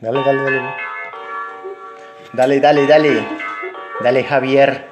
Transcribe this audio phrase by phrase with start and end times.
[0.00, 0.74] Dale, dale, dale.
[2.32, 3.28] Dale, dale, dale.
[4.00, 4.86] Dale, Javier.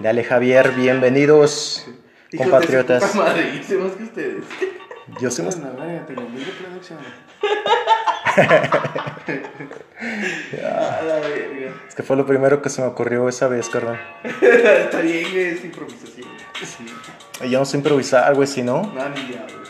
[0.00, 0.70] Dale, Javier.
[0.72, 1.86] Bienvenidos,
[2.32, 3.02] Hijos compatriotas.
[3.02, 4.44] De su puta madre, hice más que ustedes.
[5.20, 5.58] Yo soy más...
[11.88, 14.00] Es que fue lo primero que se me ocurrió esa vez, carnal.
[14.40, 16.28] Está bien, es improvisación.
[16.62, 16.86] Sí.
[17.48, 18.82] Yo no sé improvisar, güey, si no.
[18.82, 19.63] No, ni diablo.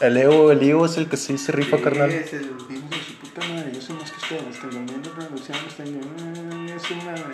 [0.00, 2.10] El Leo, el Leo es el que sí se rifa, Sí, carnal.
[2.10, 2.56] Es el...
[2.68, 4.64] De su puta madre, yo soy más que ustedes.
[4.64, 7.24] Mm, Es madre.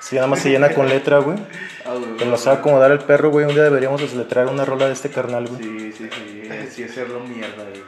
[0.00, 1.38] Sí, nada más se llena con letra, güey.
[1.84, 3.46] Ah, güey, Que nos va a acomodar el perro, güey.
[3.46, 5.62] Un día deberíamos desletrar una rola de este carnal, güey.
[5.62, 6.48] Sí, sí, sí.
[6.70, 7.82] Sí, hacerlo mierda, güey.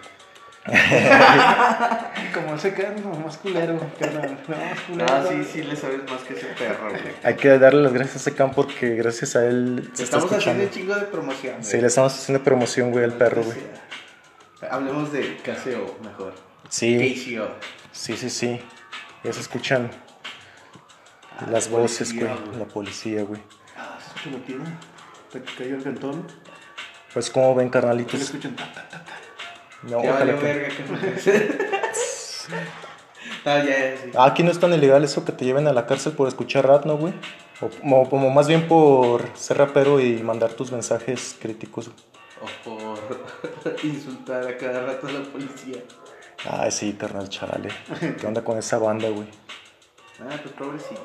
[2.35, 4.39] Como ese carro, más culero, carnal.
[4.49, 5.07] No, más culero.
[5.13, 7.03] Ah, sí, sí, le sabes más que ese perro, güey.
[7.25, 10.33] Hay que darle las gracias a ese Cam porque gracias a él se está Estamos
[10.39, 11.65] haciendo un chingo de promoción, güey.
[11.65, 13.59] Sí, le estamos haciendo promoción, güey, al perro, güey.
[14.71, 16.35] Hablemos de caseo mejor.
[16.69, 16.97] Sí,
[17.37, 17.49] KCO.
[17.91, 18.61] sí, sí, sí.
[19.25, 19.91] Ya se escuchan
[21.39, 22.47] Ah, las la voces, policía, güey.
[22.47, 22.59] güey.
[22.59, 23.43] La policía, güey.
[23.77, 24.65] Ah, se lo tiene.
[25.33, 26.27] Te cayó el cantón.
[27.13, 28.21] Pues, ¿cómo ven, Que le carnalitos?
[28.21, 28.55] escuchan.
[29.83, 30.69] No, Ya valió que- verga
[33.45, 34.11] Ah, ya, ya, sí.
[34.17, 36.67] Ah, aquí no es tan ilegal eso que te lleven a la cárcel por escuchar
[36.67, 37.15] rap, ¿no, güey?
[37.61, 41.89] O como, como más bien por ser rapero y mandar tus mensajes críticos.
[41.89, 41.99] güey.
[42.43, 45.83] O por insultar a cada rato a la policía.
[46.49, 47.69] Ay, sí, carnal, chale.
[48.21, 49.29] ¿Qué onda con esa banda, güey?
[50.21, 51.01] Ah, pues pobrecito.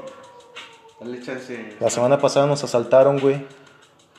[1.00, 1.76] Dale chance.
[1.80, 3.46] La semana pasada nos asaltaron, güey.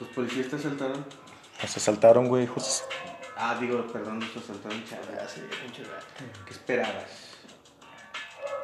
[0.00, 1.04] Los policías te asaltaron.
[1.60, 2.84] Nos asaltaron, güey, hijos.
[3.40, 4.28] Ah, digo, perdón, nos.
[4.36, 6.44] Ah, sí, pinche vato.
[6.44, 7.04] ¿Qué esperabas?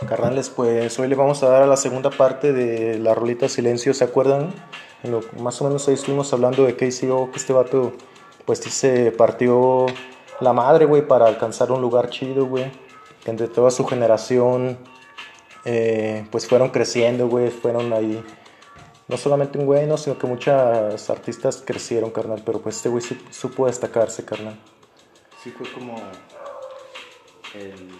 [0.09, 3.95] Carnales, pues hoy le vamos a dar a la segunda parte de la rolita Silencio,
[3.95, 4.53] ¿se acuerdan?
[5.05, 7.93] En lo, más o menos ahí estuvimos hablando de KCO, que este vato,
[8.45, 9.87] pues sí se partió
[10.41, 12.73] la madre, güey, para alcanzar un lugar chido, güey.
[13.25, 14.77] Que entre toda su generación,
[15.65, 18.23] eh, pues fueron creciendo, güey, fueron ahí.
[19.07, 23.03] No solamente un güey, no, sino que muchas artistas crecieron, carnal, pero pues este güey
[23.03, 24.59] su- supo destacarse, carnal.
[25.45, 25.97] Sí, fue como.
[27.53, 27.91] El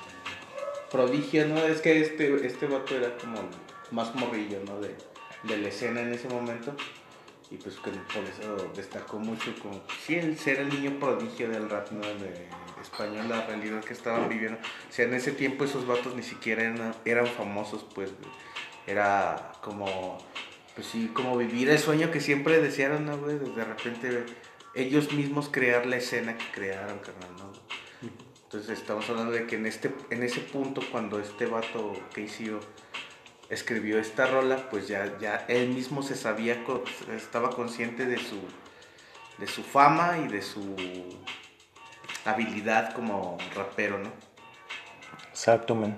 [0.91, 1.59] prodigio, ¿no?
[1.59, 3.39] Es que este, este vato era como
[3.91, 4.81] más morrillo, ¿no?
[4.81, 4.95] De,
[5.43, 6.75] de la escena en ese momento.
[7.51, 11.69] Y pues que por eso destacó mucho como, sí, el ser el niño prodigio del
[11.69, 12.01] rap, ¿no?
[12.01, 12.49] De
[12.81, 14.59] español, la realidad que estaban viviendo.
[14.59, 16.63] O sea, en ese tiempo esos vatos ni siquiera
[17.05, 18.11] eran, famosos, pues.
[18.87, 20.19] Era como,
[20.75, 23.39] pues sí, como vivir el sueño que siempre desearon, ¿no, güey?
[23.39, 24.25] De repente
[24.75, 27.53] ellos mismos crear la escena que crearon, carnal, ¿no?
[28.45, 32.61] Entonces estamos hablando de que en, este, en ese punto, cuando este vato KCO
[33.49, 36.65] escribió esta rola, pues ya, ya él mismo se sabía,
[37.17, 38.41] estaba consciente de su,
[39.39, 40.77] de su fama y de su
[42.25, 44.13] habilidad como rapero, ¿no?
[45.31, 45.97] Exacto, men.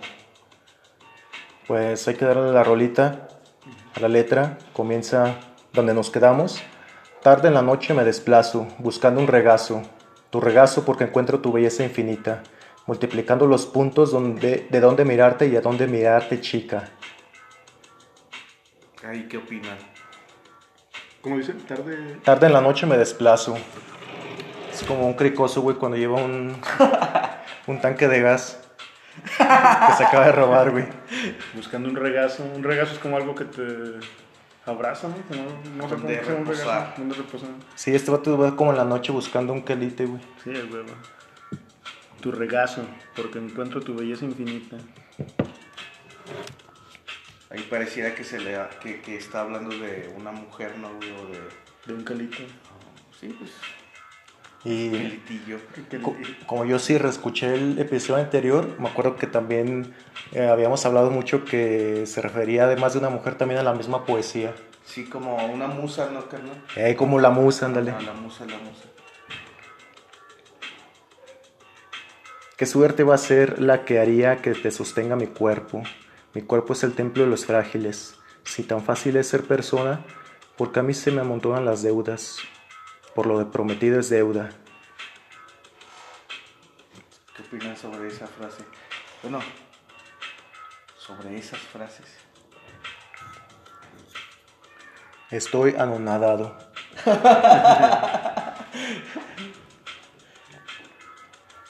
[1.67, 3.29] Pues hay que darle la rolita
[3.95, 4.59] a la letra.
[4.73, 5.41] Comienza
[5.73, 6.63] donde nos quedamos.
[7.27, 9.83] Tarde en la noche me desplazo, buscando un regazo.
[10.31, 12.45] Tu regazo porque encuentro tu belleza infinita.
[12.87, 16.89] Multiplicando los puntos donde, de dónde mirarte y a dónde mirarte, chica.
[19.05, 19.77] Ay, ¿qué opinan?
[21.21, 21.55] ¿Cómo dice?
[21.55, 22.19] Tarde.
[22.23, 23.57] Tarde en la noche me desplazo.
[24.73, 26.57] Es como un cricoso, güey, cuando lleva un,
[27.67, 28.61] un tanque de gas
[29.37, 30.85] que se acaba de robar, güey.
[31.55, 32.45] Buscando un regazo.
[32.45, 33.63] Un regazo es como algo que te
[34.67, 35.17] abraza, ¿no?
[35.77, 36.95] No, no un reposar.
[36.97, 37.51] Donde reposar.
[37.75, 40.21] Sí, este vato va como en la noche buscando un quelite, güey.
[40.43, 40.93] Sí, huevo.
[42.21, 42.83] Tu regazo,
[43.15, 44.77] porque encuentro tu belleza infinita.
[47.51, 50.93] Ahí pareciera que se le que, que está hablando de una mujer, ¿no?
[50.95, 51.11] güey?
[51.13, 51.39] O de.
[51.87, 52.39] De un calito.
[53.21, 53.53] Sí, pues.
[54.67, 55.59] Y litillo.
[56.47, 59.95] como yo sí reescuché el episodio anterior, me acuerdo que también
[60.33, 64.05] eh, habíamos hablado mucho que se refería además de una mujer también a la misma
[64.05, 64.53] poesía.
[64.85, 66.65] Sí, como una musa, ¿no, carnal?
[66.75, 67.93] Eh, como la musa, ándale.
[67.93, 68.89] Ah, la musa, la musa.
[72.57, 75.85] Qué suerte va a ser la que haría que te sostenga mi cuerpo.
[76.35, 78.17] Mi cuerpo es el templo de los frágiles.
[78.43, 80.05] Si tan fácil es ser persona,
[80.57, 82.39] porque a mí se me amontonan las deudas.
[83.17, 84.51] Por lo de prometido es deuda.
[87.35, 88.63] ¿Qué opinan sobre esa frase?
[89.23, 89.41] Bueno,
[90.99, 92.07] sobre esas frases.
[95.31, 96.57] Estoy anonadado.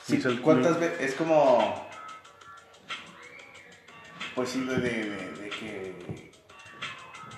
[0.05, 1.01] Sí, ¿Cuántas veces?
[1.01, 1.89] Es como.
[4.37, 6.31] Pues sí, de- de que.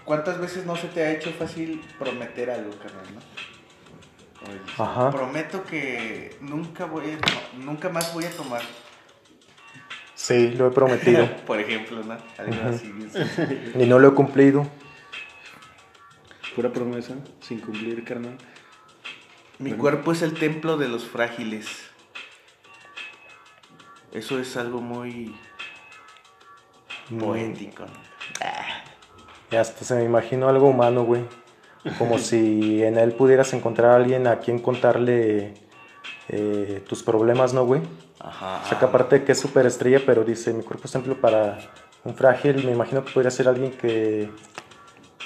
[0.05, 3.21] ¿Cuántas veces no se te ha hecho fácil prometer algo, carnal, no?
[4.79, 5.11] Ajá.
[5.11, 8.63] Prometo que nunca voy a nunca más voy a tomar.
[10.15, 11.29] Sí, lo he prometido.
[11.47, 12.17] Por ejemplo, ¿no?
[12.39, 12.91] Algo así.
[12.93, 13.83] bien sencillo.
[13.83, 14.67] y no lo he cumplido.
[16.55, 18.37] Pura promesa, sin cumplir, carnal.
[19.59, 21.67] Mi cuerpo es el templo de los frágiles.
[24.13, 25.35] Eso es algo muy
[27.11, 27.85] Mm, poético.
[27.87, 27.93] ¿no?
[29.51, 31.23] Y hasta se me imagino algo humano, güey.
[31.99, 35.55] Como si en él pudieras encontrar a alguien a quien contarle
[36.29, 37.81] eh, tus problemas, ¿no, güey?
[38.21, 38.63] Ajá.
[38.65, 41.21] O sea, que aparte de que es súper estrella, pero dice, mi cuerpo es templo
[41.21, 41.59] para
[42.05, 44.31] un frágil, me imagino que podría ser alguien que...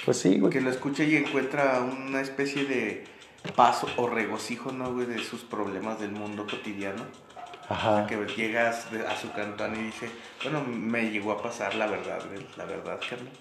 [0.05, 0.51] Pues sí, güey.
[0.51, 3.03] Que lo escuche y encuentra una especie de
[3.55, 5.05] paso o regocijo, ¿no, güey?
[5.05, 7.03] De sus problemas del mundo cotidiano.
[7.69, 8.05] Ajá.
[8.07, 10.09] Que llegas a su cantón y dice,
[10.43, 12.19] bueno, me llegó a pasar la verdad,
[12.57, 13.31] la verdad, carnal.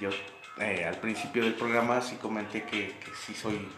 [0.00, 0.10] Yo
[0.58, 2.92] eh, al principio del programa sí comenté que,
[3.24, 3.68] sí soy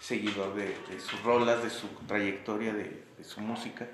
[0.00, 3.88] seguidor de, sus rolas, de su trayectoria, de, su música.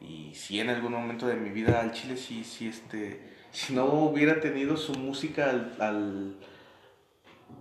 [0.00, 3.20] Y sí en algún momento de mi vida al Chile sí, sí, este,
[3.50, 6.36] si no hubiera tenido su música al, al,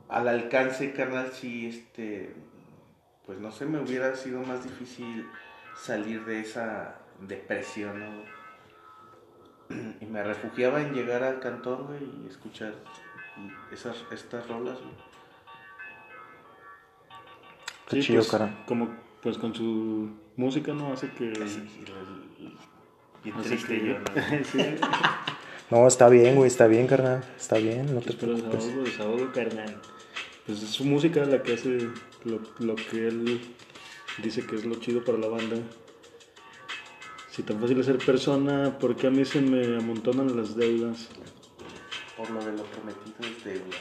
[0.08, 2.34] al alcance, carnal, sí, este,
[3.26, 5.28] pues no sé, me hubiera sido más difícil
[5.76, 8.24] salir de esa depresión.
[10.02, 12.74] Y me refugiaba en llegar al cantón, y escuchar
[13.72, 14.78] esas, estas rolas.
[17.90, 18.64] Qué chido, pues, cara.
[18.68, 18.90] Como,
[19.22, 20.94] pues con su música, ¿no?
[20.94, 21.34] Hace que...
[23.24, 24.06] Y triste que- yo, ¿no?
[24.52, 24.60] sí.
[25.72, 27.24] No, está bien, güey, está bien, carnal.
[27.38, 28.66] Está bien, no te pero preocupes.
[28.66, 29.82] desahogo, desahogo, carnal.
[30.46, 31.88] Pues es su música la que hace
[32.26, 33.42] lo, lo que él
[34.24, 35.58] dice que es lo chido para la banda.
[37.32, 41.10] Si tan fácil es ser persona, ¿por qué a mí se me amontonan las deudas?
[42.20, 43.78] Por lo de lo prometido es deuda.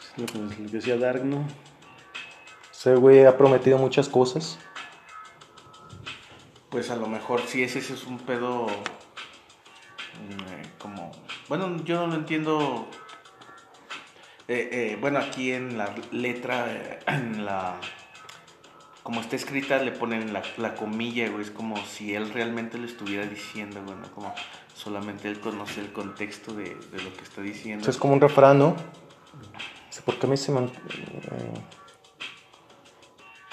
[0.00, 1.44] Es lo que, lo que decía Dark, ¿no?
[2.70, 4.56] Ese güey ha prometido muchas cosas.
[6.70, 8.70] Pues a lo mejor sí ese, ese es un pedo mm,
[10.52, 11.10] eh, como...
[11.48, 12.86] Bueno, yo no lo entiendo.
[14.46, 17.80] Eh, eh, bueno, aquí en la letra, eh, en la...
[19.02, 21.42] Como está escrita, le ponen la, la comilla, güey.
[21.42, 23.96] Es como si él realmente lo estuviera diciendo, güey.
[23.96, 24.10] ¿no?
[24.12, 24.34] Como
[24.74, 27.82] solamente él conoce el contexto de, de lo que está diciendo.
[27.82, 28.76] Eso es como un refrán, ¿no?
[30.04, 30.60] ¿Por qué a mí se me...
[30.60, 30.68] eh,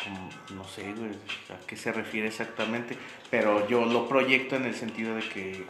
[0.04, 1.12] como, no sé, güey,
[1.50, 2.98] a qué se refiere exactamente,
[3.32, 5.66] pero yo lo proyecto en el sentido de que,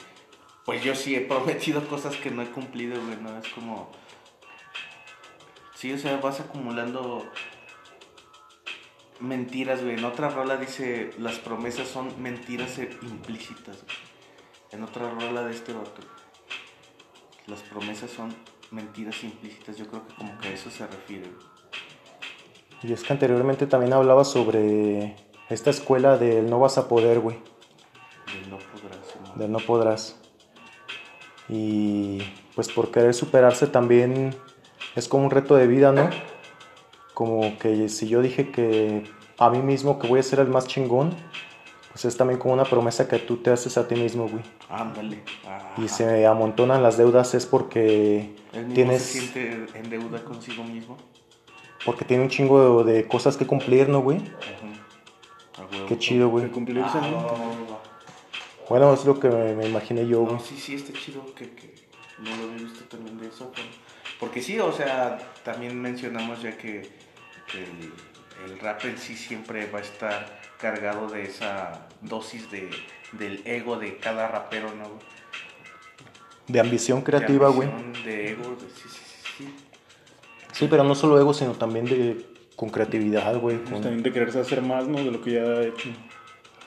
[0.65, 3.37] pues yo sí he prometido cosas que no he cumplido, güey, ¿no?
[3.37, 3.91] Es como,
[5.75, 7.25] sí, o sea, vas acumulando
[9.19, 9.95] mentiras, güey.
[9.95, 13.95] En otra rola dice, las promesas son mentiras eh, implícitas, güey.
[14.71, 16.01] En otra rola de este vato,
[17.47, 18.35] las promesas son
[18.71, 21.29] mentiras implícitas, yo creo que como que a eso se refiere.
[22.83, 25.15] Y es que anteriormente también hablaba sobre
[25.49, 27.37] esta escuela del no vas a poder, güey.
[28.33, 29.35] Del no podrás, ¿no?
[29.35, 30.19] Del no podrás.
[31.47, 32.21] Y
[32.55, 34.35] pues por querer superarse también
[34.95, 36.09] es como un reto de vida, ¿no?
[37.15, 39.03] Como que si yo dije que
[39.39, 41.15] a mí mismo que voy a ser el más chingón,
[41.91, 44.43] pues es también como una promesa que tú te haces a ti mismo, güey.
[44.69, 45.23] Ándale.
[45.47, 50.63] Ah, Y se amontonan las deudas es porque mismo tienes se siente en deuda consigo
[50.65, 50.97] mismo.
[51.85, 54.17] porque tiene un chingo de, de cosas que cumplir, ¿no, güey?
[54.17, 55.67] Ajá.
[55.71, 55.85] Huevo.
[55.87, 56.45] Qué chido, güey.
[56.45, 57.17] De cumplirse, Ah, ¿no?
[57.17, 57.81] va.
[58.69, 60.33] Bueno, es lo que me, me imaginé yo, güey.
[60.33, 61.75] No, sí, sí, está chido que, que
[62.19, 63.49] no lo había visto también de eso.
[63.55, 63.67] pero-
[64.19, 66.89] Porque sí, o sea, también mencionamos ya que
[67.53, 67.93] el,
[68.51, 72.69] el rap en sí siempre va a estar cargado de esa dosis de,
[73.13, 74.89] del ego de cada rapero, ¿no?
[76.47, 77.69] De ambición De creativa, güey.
[77.69, 79.55] ambición, De ego, de, sí, sí, sí, sí.
[80.51, 82.25] Sí, pero no solo ego, sino también de
[82.55, 83.57] con creatividad, güey.
[83.63, 84.97] con- También de quererse hacer más, ¿no?
[84.99, 85.89] De lo que ya ha hecho.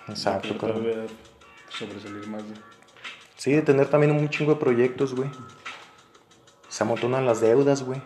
[0.08, 0.82] Exacto, De claro.
[1.70, 2.42] sobresalir más.
[2.46, 2.54] de-
[3.36, 5.30] Sí, de tener también un chingo de proyectos, güey.
[6.68, 8.02] Se amontonan las deudas, güey.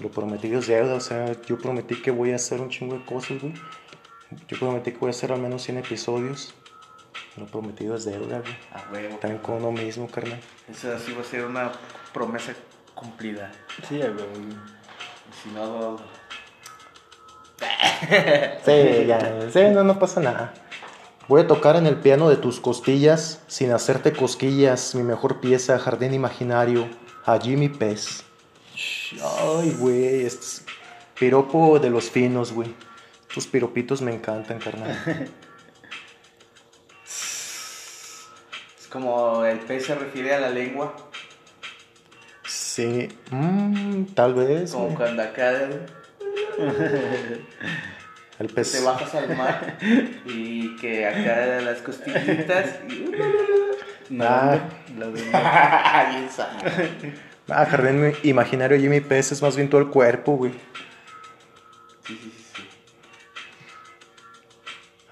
[0.00, 3.04] Lo prometido es deuda, o sea, yo prometí que voy a hacer un chingo de
[3.04, 3.54] cosas, güey.
[4.48, 6.54] Yo prometí que voy a hacer al menos 100 episodios.
[7.36, 8.56] Lo prometido es deuda, güey.
[8.72, 9.16] A huevo.
[9.18, 10.40] También con uno mismo, carnal.
[10.70, 11.72] Esa sí va a ser una
[12.12, 12.54] promesa
[12.94, 13.50] cumplida.
[13.88, 14.16] Sí, güey.
[15.42, 15.98] Si no,
[18.64, 20.52] Sí, ya, sí, no, no pasa nada.
[21.28, 25.78] Voy a tocar en el piano de tus costillas, sin hacerte cosquillas, mi mejor pieza,
[25.78, 26.88] Jardín Imaginario,
[27.24, 28.24] a Jimmy Pez.
[29.22, 30.64] Ay, güey, este es
[31.18, 32.74] piropo de los finos, güey.
[33.32, 34.96] Tus piropitos me encantan, carnal.
[38.78, 40.94] es como el pez se refiere a la lengua,
[42.46, 44.72] Sí, mm, tal vez.
[44.72, 45.52] como cuando acá.
[48.38, 48.72] El que pez.
[48.72, 49.76] te bajas al mar
[50.24, 53.12] y que acá las costillitas y...
[54.16, 54.56] La
[55.06, 56.58] de- Bien sano.
[57.54, 60.52] Ah, jardín imaginario Jimmy Pez es más bien todo el cuerpo, güey.
[62.06, 62.68] Sí, sí, sí.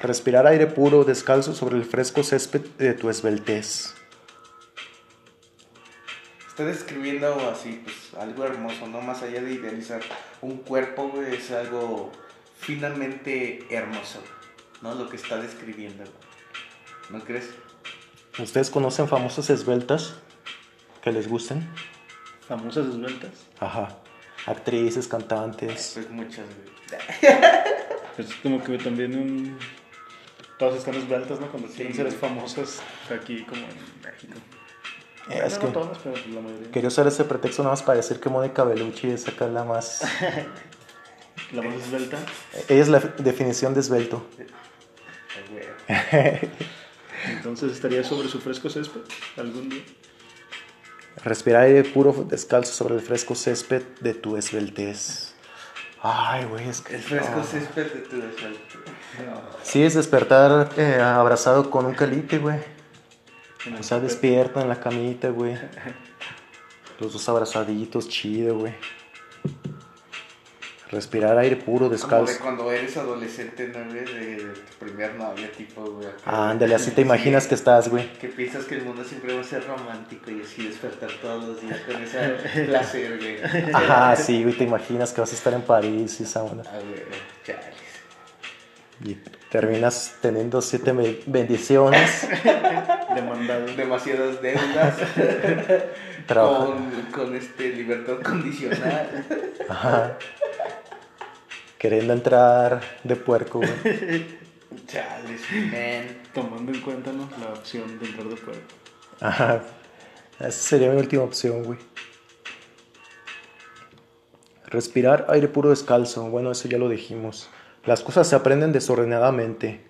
[0.00, 3.94] Respirar aire puro, descalzo sobre el fresco césped de tu esbeltez.
[6.48, 9.00] Está describiendo así, pues, algo hermoso, ¿no?
[9.02, 10.00] Más allá de idealizar
[10.40, 12.10] un cuerpo, güey, es algo
[12.58, 14.22] finamente hermoso,
[14.82, 14.94] ¿no?
[14.94, 16.04] Lo que está describiendo.
[17.10, 17.50] ¿No crees?
[18.38, 20.14] ¿Ustedes conocen famosas esbeltas
[21.02, 21.68] que les gusten?
[22.50, 23.30] Famosas esbeltas.
[23.60, 23.96] Ajá.
[24.46, 25.92] Actrices, cantantes.
[25.94, 27.32] Pues muchas, güey.
[28.18, 29.58] Es como que también un...
[30.58, 31.48] Todas están esbeltas, ¿no?
[31.50, 34.34] Cuando Sí, quieren ser famosas aquí como en México.
[35.30, 36.70] Eh, es no, que no todas, pero la mayoría.
[36.72, 40.02] quería usar ese pretexto nada más para decir que Mónica Bellucci es acá la más...
[41.52, 42.16] La más esbelta.
[42.68, 44.24] Ella es la definición de esbelto.
[45.36, 46.50] Ay, güey.
[47.36, 49.00] Entonces estaría sobre su fresco césped
[49.36, 49.82] algún día.
[51.24, 55.34] Respirar aire puro descalzo sobre el fresco césped de tu esbeltez.
[56.02, 56.96] Ay, güey, es que...
[56.96, 58.58] El fresco césped de tu desfalto.
[59.62, 62.58] Sí, es despertar eh, abrazado con un calite, güey.
[63.78, 65.58] O sea, despierta en la camita, güey.
[67.00, 68.74] Los dos abrazaditos, chido, güey.
[70.90, 72.40] Respirar aire puro, Como de descalzo.
[72.42, 74.04] cuando eres adolescente, ¿no, güey?
[74.04, 76.08] De, de tu primer novia, tipo, güey.
[76.08, 76.50] acá.
[76.50, 78.12] Ándale, así te imaginas que estás, güey.
[78.14, 81.62] Que piensas que el mundo siempre va a ser romántico y así despertar todos los
[81.62, 83.72] días con ese placer, güey.
[83.72, 86.64] Ajá, sí, güey, te imaginas que vas a estar en París y esa onda.
[86.66, 87.02] Ah, güey,
[87.44, 87.76] chales.
[89.02, 89.14] Y
[89.48, 90.92] terminas teniendo siete
[91.26, 92.28] bendiciones.
[93.14, 93.66] Demandado.
[93.76, 94.96] Demasiadas deudas.
[96.28, 99.24] Con, con este libertad condicional.
[99.68, 100.18] Ajá.
[101.80, 103.70] Queriendo entrar de puerco, güey.
[104.86, 106.20] Chales, man.
[106.34, 107.26] Tomando en cuenta ¿no?
[107.40, 108.74] la opción de entrar de puerto.
[109.18, 109.62] Ajá.
[110.38, 111.78] Esa sería mi última opción, güey.
[114.66, 116.28] Respirar aire puro descalzo.
[116.28, 117.48] Bueno, eso ya lo dijimos.
[117.86, 119.80] Las cosas se aprenden desordenadamente.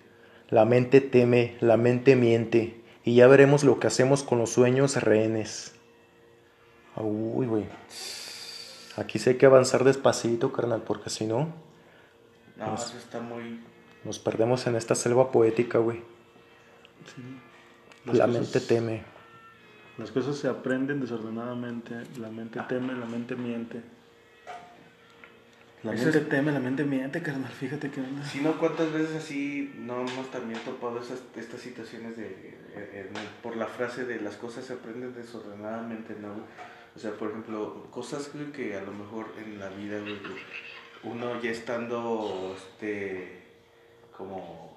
[0.47, 2.81] La mente teme, la mente miente.
[3.03, 5.73] Y ya veremos lo que hacemos con los sueños rehenes.
[6.95, 7.65] Uy, güey.
[8.95, 11.53] Aquí sí hay que avanzar despacito, carnal, porque si no,
[12.67, 13.59] No, eso está muy.
[14.03, 16.01] nos perdemos en esta selva poética, güey.
[18.05, 19.03] Las La cosas- mente teme.
[19.97, 21.95] Las cosas se aprenden desordenadamente.
[22.19, 23.81] La mente teme, la mente miente.
[25.83, 27.51] La mente es- teme, la mente miente, carnal.
[27.51, 28.23] Fíjate que onda.
[28.23, 33.09] Si no, ¿cuántas veces así no hemos también topado esas, estas situaciones de, eh, eh,
[33.41, 36.33] por la frase de las cosas se aprenden desordenadamente, ¿no?
[36.95, 40.19] O sea, por ejemplo, cosas que a lo mejor en la vida, güey,
[41.03, 43.41] uno ya estando, este,
[44.15, 44.71] como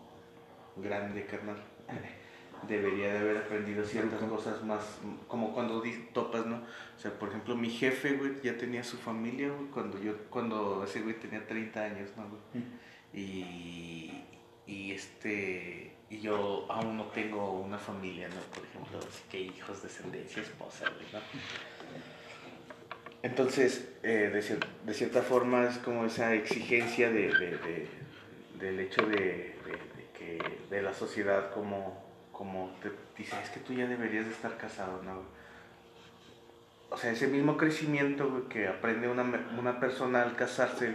[0.77, 1.57] grande, carnal,
[2.69, 4.81] debería de haber aprendido ciertas cosas más,
[5.29, 6.57] como cuando di- topas, ¿no?
[6.57, 10.83] O sea, por ejemplo, mi jefe, güey, ya tenía su familia, güey, cuando yo, cuando
[10.85, 12.65] ese güey tenía 30 años, ¿no, güey?
[13.13, 14.25] Y,
[14.67, 18.41] y este y yo aún no tengo una familia, ¿no?
[18.55, 21.19] Por ejemplo, así que hijos, descendencia, esposa, güey, ¿no?
[23.25, 27.89] Entonces, eh, de, cier- de cierta forma es como esa exigencia de, de- de-
[28.61, 29.55] del hecho de,
[30.19, 30.39] que
[30.69, 35.03] de la sociedad como, como te dice, es que tú ya deberías de estar casado,
[35.03, 35.23] ¿no?
[36.91, 39.23] O sea, ese mismo crecimiento que aprende una,
[39.59, 40.95] una persona al casarse,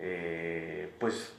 [0.00, 1.32] eh, pues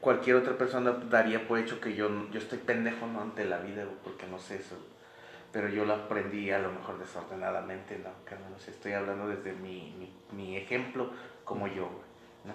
[0.00, 4.26] cualquier otra persona daría por hecho que yo, yo estoy pendejo ante la vida, porque
[4.26, 4.76] no sé eso.
[5.52, 8.10] Pero yo lo aprendí a lo mejor desordenadamente, ¿no?
[8.24, 11.10] Que no sé, estoy hablando desde mi, mi, mi ejemplo
[11.44, 11.90] como yo,
[12.44, 12.54] ¿no?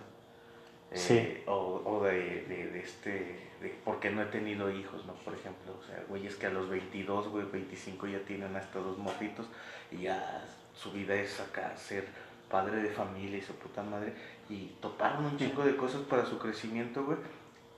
[0.92, 1.44] Eh, Sí.
[1.46, 5.14] O, o de, de, de este, de por qué no he tenido hijos, ¿no?
[5.14, 8.60] Por ejemplo, o sea, güey, es que a los 22, güey, 25 ya tienen a
[8.60, 9.48] estos dos morritos
[9.92, 12.06] y ya su vida es acá ser
[12.50, 14.14] padre de familia y su puta madre
[14.50, 17.18] y toparon un chingo de cosas para su crecimiento, güey,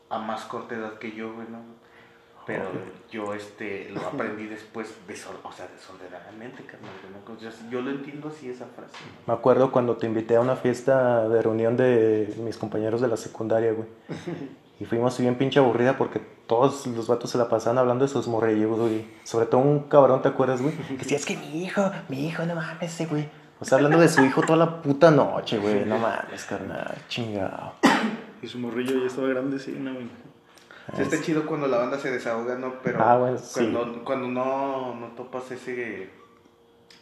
[0.09, 1.59] a más corta edad que yo, güey, ¿no?
[2.47, 2.63] Pero
[3.11, 6.89] yo este lo aprendí después, desor- o sea, desordenadamente, carnal.
[7.39, 8.93] Yo, yo lo entiendo así esa frase.
[9.27, 9.33] ¿no?
[9.33, 13.17] Me acuerdo cuando te invité a una fiesta de reunión de mis compañeros de la
[13.17, 13.87] secundaria, güey.
[14.79, 18.09] Y fuimos así bien pinche aburrida porque todos los vatos se la pasaban hablando de
[18.09, 19.05] sus morrillos, güey.
[19.23, 20.73] Sobre todo un cabrón, ¿te acuerdas, güey?
[20.75, 23.29] Que decía, es que mi hijo, mi hijo, no mames, ese, güey.
[23.59, 25.83] O sea, hablando de su hijo toda la puta noche, güey.
[25.85, 27.73] No mames, carnal, chingado.
[28.41, 30.07] Y su morrillo ya estaba grande, sí, no, güey.
[30.95, 32.81] Sea, está chido cuando la banda se desahoga, ¿no?
[32.81, 33.51] Pero Ah, bueno, sí.
[33.71, 36.09] cuando, cuando no, no topas ese,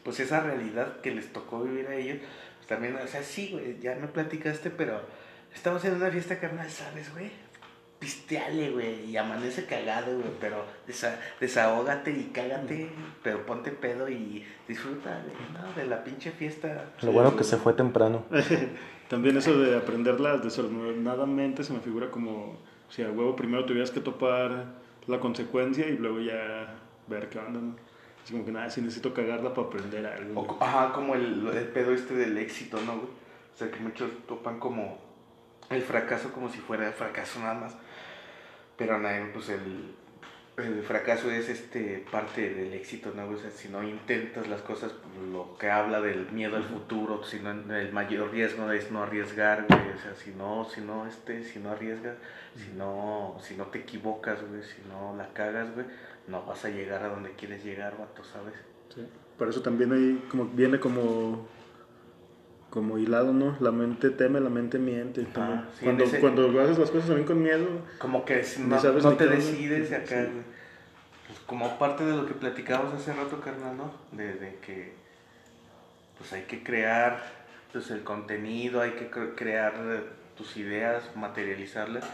[0.03, 2.17] pues esa realidad que les tocó vivir a ellos,
[2.57, 5.01] pues también, o sea, sí, güey, ya me platicaste, pero
[5.53, 7.31] estamos en una fiesta carnal, ¿sabes, güey?
[7.99, 12.89] Pisteale, güey, y amanece cagado, güey, pero desa desahógate y cágate,
[13.23, 15.73] pero ponte pedo y disfruta, ¿no?
[15.73, 16.91] De la pinche fiesta.
[17.01, 18.23] Lo bueno que se fue temprano.
[19.09, 23.99] También eso de aprenderlas desordenadamente se me figura como, si a huevo primero tuvieras que
[23.99, 24.65] topar
[25.07, 26.75] la consecuencia y luego ya
[27.07, 27.75] ver qué onda, ¿no?
[28.23, 30.41] Así como que nada, si necesito cagarla para aprender algo.
[30.41, 33.07] O, ajá, como el, el pedo este del éxito, ¿no, güey?
[33.53, 34.99] O sea, que muchos topan como
[35.69, 37.75] el fracaso como si fuera el fracaso nada más.
[38.77, 39.95] Pero nada, pues el,
[40.57, 43.29] el fracaso es este parte del éxito, ¿no?
[43.29, 47.23] O sea, si no intentas las cosas, pues, lo que habla del miedo al futuro,
[47.23, 49.91] si no, el mayor riesgo es no arriesgar, güey.
[49.91, 52.15] O sea, si no, si no, este, si no arriesgas,
[52.55, 55.85] si no, si no te equivocas, güey, si no la cagas, güey,
[56.27, 58.55] no vas a llegar a donde quieres llegar, vato, ¿sabes?
[58.95, 59.07] Sí.
[59.37, 61.47] Por eso también ahí como, viene como
[62.77, 63.57] como hilado, ¿no?
[63.59, 65.25] La mente teme, la mente miente.
[65.35, 67.65] Ah, sí, cuando, ese- cuando haces las cosas también con miedo,
[67.97, 70.31] Como que si no, sabes no te qué decides de acá, Sí.
[71.25, 73.91] Pues como parte de lo que platicábamos hace rato, carnal, ¿no?
[74.11, 74.93] De, de que
[76.19, 77.19] pues hay que crear
[77.73, 80.03] pues, el contenido, hay que cre- crear eh,
[80.37, 82.05] tus ideas, materializarlas.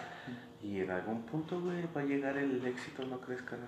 [0.64, 3.68] Y en algún punto, güey, va a llegar el éxito, ¿no crees, carnal?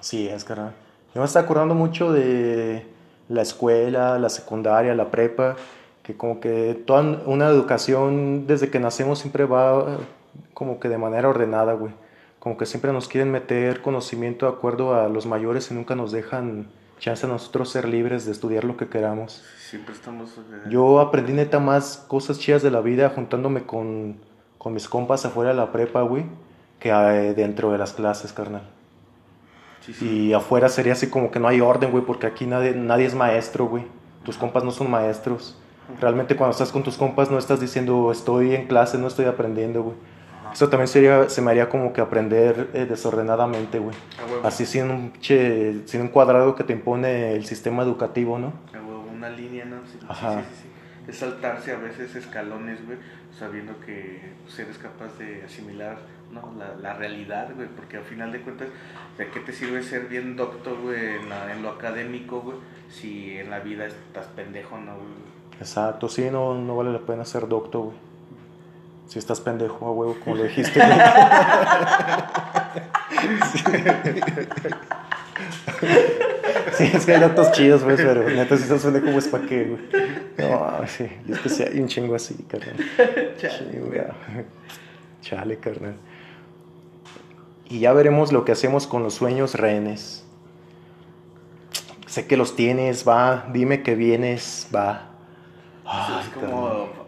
[0.00, 0.72] Sí, es carnal.
[1.14, 2.84] Yo me estoy acordando mucho de
[3.28, 5.56] la escuela, la secundaria, la prepa,
[6.02, 9.98] que como que toda una educación desde que nacemos siempre va
[10.54, 11.92] como que de manera ordenada, güey.
[12.38, 16.10] Como que siempre nos quieren meter conocimiento de acuerdo a los mayores y nunca nos
[16.10, 16.66] dejan
[16.98, 19.44] chance a nosotros ser libres de estudiar lo que queramos.
[19.58, 20.38] Siempre estamos...
[20.38, 24.16] eh, Yo aprendí neta más cosas chidas de la vida juntándome con,
[24.58, 26.24] con mis compas afuera de la prepa, güey,
[26.80, 28.62] que eh, dentro de las clases, carnal.
[29.80, 30.08] sí, sí.
[30.08, 33.14] Y afuera sería así como que no hay orden, güey, porque aquí nadie, nadie es
[33.14, 33.84] maestro, güey.
[34.24, 35.56] Tus compas no son maestros.
[36.00, 39.82] Realmente cuando estás con tus compas no estás diciendo estoy en clase, no estoy aprendiendo,
[39.82, 39.96] güey.
[40.52, 43.96] Eso también sería, se me haría como que aprender eh, desordenadamente, güey.
[44.42, 48.52] Así sin un, che- sin un cuadrado que te impone el sistema educativo, ¿no?
[48.74, 49.76] A huevo, una línea, ¿no?
[49.86, 50.40] Sí, Ajá.
[50.40, 50.68] sí, sí.
[51.08, 52.98] Es saltarse a veces escalones, güey,
[53.36, 55.96] sabiendo que pues, eres capaz de asimilar
[56.30, 56.52] ¿no?
[56.58, 58.68] la, la realidad, güey, porque al final de cuentas,
[59.18, 62.56] ¿de qué te sirve ser bien doctor, güey, en, en lo académico, güey,
[62.90, 65.31] si en la vida estás pendejo, ¿no, güey?
[65.58, 67.96] Exacto, sí, no, no vale la pena ser doctor, güey.
[69.08, 70.98] Si estás pendejo, a huevo, como lo dijiste, güey.
[76.76, 79.64] Sí, es que hay datos chidos, güey, pero neta, si estás pendejo, pues para qué,
[79.64, 79.82] güey.
[80.38, 82.76] No, sí, y es que sí hay un chingo así, carnal.
[83.36, 84.14] Chinga.
[85.20, 85.94] Chale, carnal.
[87.68, 90.24] Y ya veremos lo que hacemos con los sueños rehenes.
[92.06, 95.10] Sé que los tienes, va, dime que vienes, va.
[95.84, 96.50] Ay, es carnal.
[96.50, 97.04] como,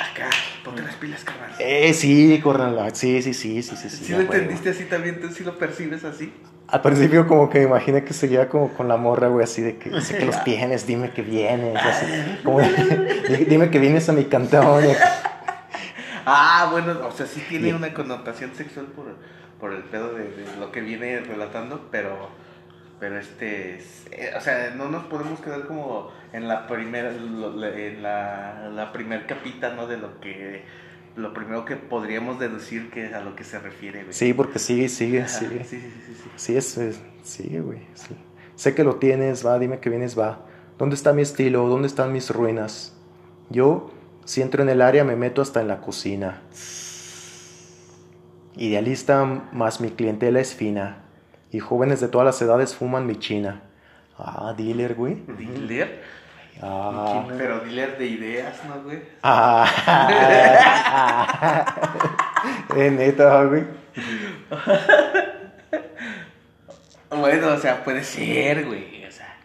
[0.00, 0.30] acá,
[0.64, 1.50] ponte las pilas, carnal.
[1.58, 3.90] Eh, sí, carnal, sí, sí, sí, sí, sí.
[3.90, 6.32] Si sí, lo entendiste así también, tú sí lo percibes así.
[6.66, 9.76] Al principio como que me imaginé que seguía como con la morra, güey, así de
[9.76, 12.06] que sé que los tienes, dime que vienes, así,
[12.42, 14.82] como dime que vienes a mi cantón.
[16.26, 19.04] Ah, bueno, o sea, sí tiene una connotación sexual por,
[19.60, 22.30] por el pedo de, de lo que viene relatando, pero,
[23.04, 28.02] pero este, es- eh, o sea, no nos podemos quedar como en la primera, en
[28.02, 29.86] la, la primer capita, ¿no?
[29.86, 30.62] De lo que,
[31.14, 34.14] lo primero que podríamos deducir que es a lo que se refiere, güey.
[34.14, 35.64] Sí, porque sigue, sigue, Ajá, sí, sigue.
[35.64, 36.30] sí, sí, sí, sí.
[36.36, 37.80] Sí, es, es- sigue, güey.
[37.92, 38.16] sí.
[38.56, 40.46] Sé que lo tienes, va, dime que vienes, va.
[40.78, 41.68] ¿Dónde está mi estilo?
[41.68, 42.96] ¿Dónde están mis ruinas?
[43.50, 43.90] Yo,
[44.24, 46.40] si entro en el área, me meto hasta en la cocina.
[48.56, 51.03] Idealista, más mi clientela es fina.
[51.54, 53.60] Y jóvenes de todas las edades fuman mi china.
[54.18, 55.22] Ah, dealer, güey.
[55.38, 56.02] Dealer,
[56.60, 59.00] Ah, pero dealer de ideas, ¿no, güey?
[59.22, 59.66] ah,
[62.76, 63.64] eh, neta, güey.
[67.10, 69.36] Bueno, o sea, puede ser, güey, o sea.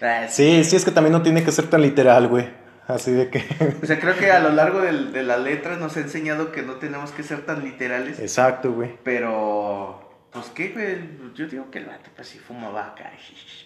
[0.28, 2.48] Sí, sí, es que también no tiene que ser tan literal, güey.
[2.88, 3.44] Así de que.
[3.82, 6.62] O sea, creo que a lo largo del- de la letra nos ha enseñado que
[6.62, 8.18] no tenemos que ser tan literales.
[8.18, 8.96] Exacto, güey.
[9.04, 10.01] Pero,
[10.32, 11.34] pues qué, güey.
[11.34, 13.12] Yo digo que el vato, pues sí fumaba acá,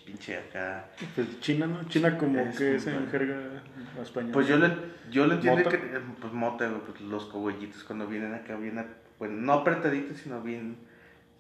[0.05, 0.87] pinche acá.
[1.15, 1.85] pues China, ¿no?
[1.89, 3.63] China como Es que es en jerga
[4.03, 4.33] española.
[4.33, 4.69] Pues yo lo,
[5.11, 5.71] yo lo entiendo ¿Mota?
[5.71, 8.85] que, eh, pues mota, güey, pues los cogollitos cuando vienen acá bien,
[9.19, 10.77] bueno, no apretaditos, sino bien,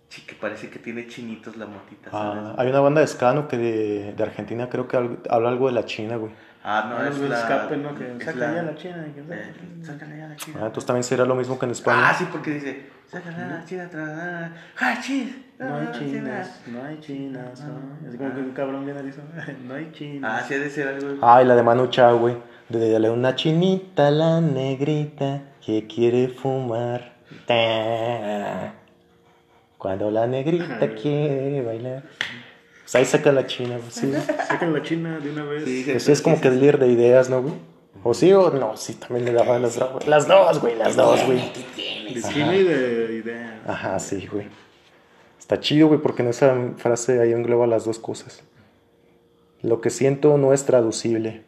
[0.09, 3.59] Sí, que parece que tiene chinitos la motita, Ah, hay una banda de Scano que
[3.59, 6.33] de, de Argentina creo que habla algo de la China, güey.
[6.69, 7.39] Ah, no, Ah, es el la...
[7.39, 7.95] escape, ¿no?
[7.95, 9.53] Que es saca ya la China, Eh,
[9.83, 10.57] sácala ya la China.
[10.61, 12.09] Ah, entonces también será lo mismo que en España.
[12.11, 14.51] Ah, sí, porque dice, sácala la China, tra-
[14.81, 15.33] ¡Ah, chis!
[15.61, 17.61] No hay Ah, chinas, no hay chinas.
[17.65, 18.09] ¿no?
[18.09, 19.23] Así como que un cabrón bien erizo.
[19.65, 20.47] No hay Ah, chinas.
[20.49, 21.09] sí, ha de ser algo...
[21.23, 22.37] Ah, y la de Manu Chao, güey.
[22.69, 27.13] De dale una chinita a la negrita que quiere fumar.
[27.47, 28.73] Ta.
[29.79, 32.03] Cuando la negrita quiere bailar.
[32.87, 33.91] Pues ahí saca la china, güey.
[33.91, 34.13] Sí,
[34.47, 35.65] Sacan la China de una vez.
[35.65, 35.91] Sí, sí.
[35.91, 37.55] Pues es como que líder de ideas, ¿no, güey?
[38.05, 40.07] O sí o no, sí, también le daba las drogas.
[40.07, 41.41] Las dos, güey, las dos, güey.
[42.15, 43.61] De China y de idea.
[43.67, 44.47] Ajá, sí, güey.
[45.37, 48.45] Está chido, güey, porque en esa frase ahí engloba las dos cosas.
[49.63, 51.43] Lo que siento no es traducible.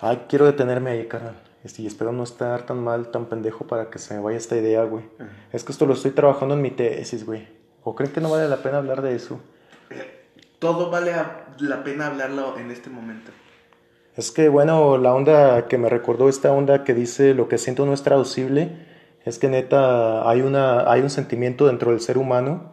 [0.00, 1.36] Ay, quiero detenerme ahí, carnal.
[1.62, 4.56] Este, Y espero no estar tan mal, tan pendejo para que se me vaya esta
[4.56, 5.04] idea, güey.
[5.52, 7.55] Es que esto lo estoy trabajando en mi tesis, güey.
[7.88, 9.38] ¿O creen que no vale la pena hablar de eso?
[10.58, 11.12] Todo vale
[11.60, 13.30] la pena hablarlo en este momento.
[14.16, 17.86] Es que, bueno, la onda que me recordó esta onda que dice lo que siento
[17.86, 18.84] no es traducible,
[19.24, 22.72] es que neta hay, una, hay un sentimiento dentro del ser humano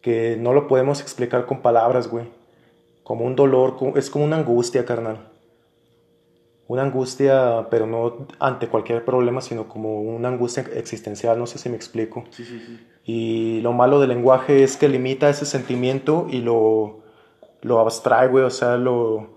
[0.00, 2.30] que no lo podemos explicar con palabras, güey.
[3.02, 5.28] Como un dolor, es como una angustia, carnal.
[6.68, 11.68] Una angustia, pero no ante cualquier problema, sino como una angustia existencial, no sé si
[11.68, 12.24] me explico.
[12.30, 12.86] Sí, sí, sí.
[13.04, 17.00] Y lo malo del lenguaje es que limita ese sentimiento y lo,
[17.62, 19.28] lo abstrae, güey, o sea, lo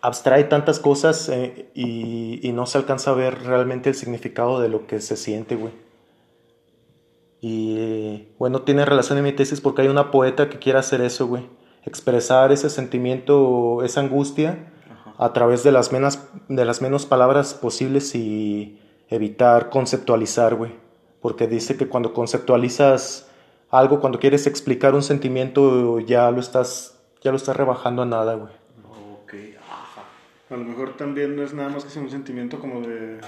[0.00, 4.68] abstrae tantas cosas eh, y, y no se alcanza a ver realmente el significado de
[4.68, 5.72] lo que se siente, güey.
[7.40, 11.26] Y bueno, tiene relación en mi tesis porque hay una poeta que quiere hacer eso,
[11.26, 11.46] güey.
[11.84, 14.72] Expresar ese sentimiento, esa angustia
[15.18, 20.72] a través de las menos, de las menos palabras posibles y evitar conceptualizar, güey.
[21.26, 23.28] Porque dice que cuando conceptualizas
[23.68, 28.34] algo, cuando quieres explicar un sentimiento, ya lo estás, ya lo estás rebajando a nada,
[28.34, 28.52] güey.
[29.24, 30.04] Ok, ajá.
[30.50, 33.18] A lo mejor también no es nada más que sea un sentimiento como de...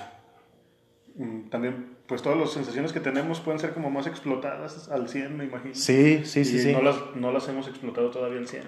[1.17, 5.37] mm, También, pues todas las sensaciones que tenemos pueden ser como más explotadas al 100,
[5.37, 5.75] me imagino.
[5.75, 6.73] Sí, sí, sí, y sí.
[6.73, 8.63] No las, no las hemos explotado todavía al 100.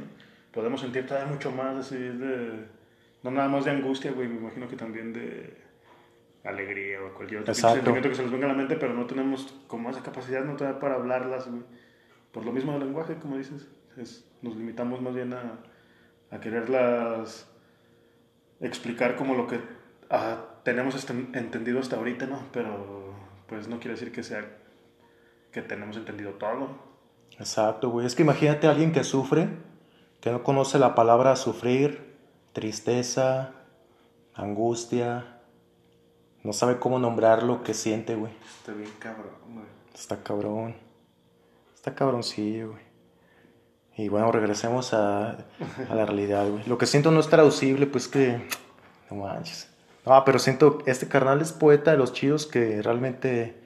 [0.53, 2.67] Podemos sentir todavía mucho más así de...
[3.23, 5.70] No nada más de angustia, güey, me imagino que también de
[6.45, 7.77] alegría o cualquier otro Exacto.
[7.77, 10.57] sentimiento que se nos venga a la mente, pero no tenemos como esa capacidad no
[10.57, 11.63] todavía para hablarlas, güey.
[12.33, 15.59] Por lo mismo del lenguaje, como dices, es- nos limitamos más bien a,
[16.31, 17.47] a quererlas
[18.61, 19.61] explicar como lo que
[20.11, 22.41] ah, tenemos este- entendido hasta ahorita, ¿no?
[22.53, 23.15] Pero
[23.47, 24.45] pues no quiere decir que sea
[25.53, 26.69] que tenemos entendido todo.
[27.39, 28.07] Exacto, güey.
[28.07, 29.49] Es que imagínate a alguien que sufre,
[30.21, 32.15] que no conoce la palabra sufrir,
[32.53, 33.53] tristeza,
[34.35, 35.40] angustia,
[36.43, 38.33] no sabe cómo nombrar lo que siente, güey.
[38.59, 39.67] Está bien cabrón, güey.
[39.95, 40.75] Está cabrón.
[41.75, 42.83] Está cabroncillo, güey.
[43.97, 46.65] Y bueno, regresemos a, a la realidad, güey.
[46.67, 48.47] Lo que siento no es traducible, pues que...
[49.11, 49.69] No manches.
[50.07, 53.61] No, pero siento, este carnal es poeta de los chidos que realmente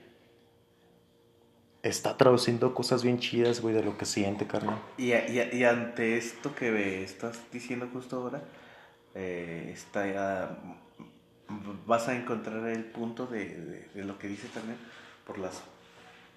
[1.83, 4.79] está traduciendo cosas bien chidas, güey, de lo que siente, carnal.
[4.97, 8.43] Y, y, y ante esto que estás diciendo justo ahora,
[9.15, 10.59] eh, está ya-
[11.87, 14.79] vas a encontrar el punto de, de- de lo que dice también
[15.27, 15.63] por las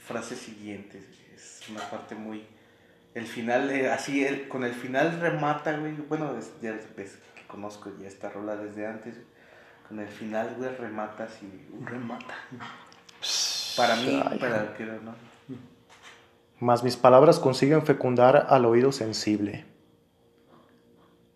[0.06, 1.04] frases siguientes.
[1.36, 2.46] Es una parte muy...
[3.14, 5.94] El final, eh, así, el- con el final remata, güey.
[5.94, 9.16] Bueno, es- ya ves que conozco ya esta rola desde antes.
[9.88, 11.50] Con el final, güey, remata así.
[11.84, 12.36] Remata.
[13.78, 15.16] Para mí, Ay, para el que no.
[16.60, 19.66] Más mis palabras consiguen fecundar al oído sensible.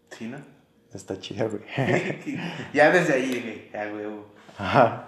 [0.10, 0.38] ¿Sí, no?
[0.94, 1.62] Está chida, güey.
[2.74, 4.28] ya desde ahí dije, ah, huevo.
[4.58, 5.08] Ajá.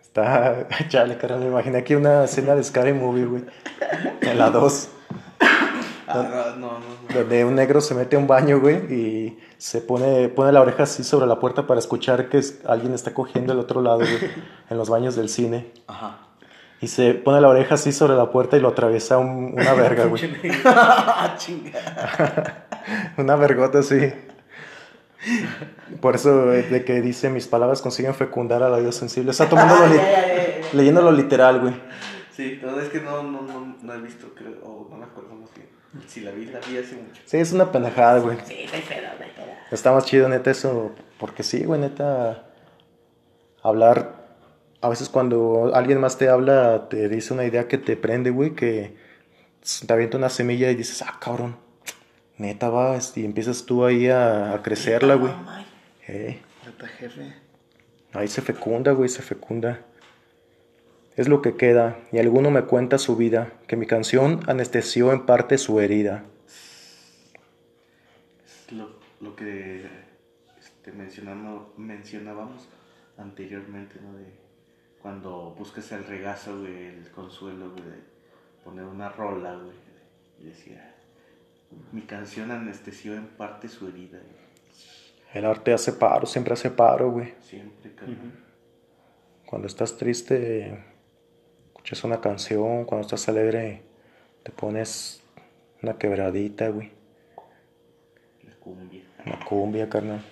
[0.00, 0.66] Está.
[0.88, 1.40] Chale, carnal.
[1.40, 3.44] Me imaginé aquí una escena de Scary Movie, güey.
[4.22, 4.88] En la 2.
[6.10, 7.14] Ah, no, no, no.
[7.14, 10.84] Donde un negro se mete a un baño, güey, y se pone, pone la oreja
[10.84, 14.30] así sobre la puerta para escuchar que es- alguien está cogiendo al otro lado, güey,
[14.70, 15.70] en los baños del cine.
[15.86, 16.20] Ajá.
[16.80, 20.06] Y se pone la oreja así sobre la puerta y lo atraviesa un- una verga,
[20.06, 20.22] güey.
[20.64, 22.66] Ah, chinga.
[23.18, 24.10] Una vergota así.
[26.00, 29.30] Por eso de que dice mis palabras consiguen fecundar al oído sensible.
[29.32, 31.74] Está tomándolo Ah, li- leyéndolo literal, güey.
[32.32, 35.34] Sí, todo es que no, no, no, no he visto, creo, o no me acuerdo
[35.34, 35.66] más bien.
[36.06, 37.20] Si la vi, la vi hace mucho.
[37.24, 38.36] Sí, es una pendejada, güey.
[38.46, 39.46] Sí, no hay pedo, no hay pedo.
[39.72, 40.92] Está más chido, neta, eso.
[41.18, 42.44] Porque sí, güey, neta.
[43.62, 44.28] Hablar.
[44.80, 48.54] A veces cuando alguien más te habla, te dice una idea que te prende, güey,
[48.54, 48.94] que
[49.86, 51.56] te avienta una semilla y dices, ah, cabrón.
[52.38, 52.96] Neta, va.
[53.16, 55.32] Y empiezas tú ahí a, a crecerla, güey.
[56.06, 56.40] Eh,
[56.98, 57.34] jefe.
[58.14, 59.84] ahí se fecunda, güey, se fecunda.
[61.16, 65.26] es lo que queda, y alguno me cuenta su vida, que mi canción anestesió en
[65.26, 66.24] parte su herida.
[68.46, 69.86] Es lo, lo que
[70.58, 72.68] este, mencionamos, mencionábamos
[73.16, 74.16] anteriormente, ¿no?
[74.16, 74.24] De
[75.02, 78.02] cuando buscas el regazo, güey, el consuelo, güey, de
[78.64, 79.76] poner una rola, güey.
[80.40, 80.94] Y decía,
[81.92, 84.18] mi canción anestesió en parte su herida.
[84.18, 84.48] güey.
[85.34, 87.34] El arte hace paro, siempre hace paro, güey.
[87.40, 88.32] Siempre, carnal.
[89.46, 90.84] Cuando estás triste,
[91.68, 93.82] escuchas una canción, cuando estás alegre,
[94.42, 95.22] te pones
[95.82, 96.92] una quebradita, güey.
[98.42, 99.04] La cumbia.
[99.26, 100.24] Una cumbia, carnal.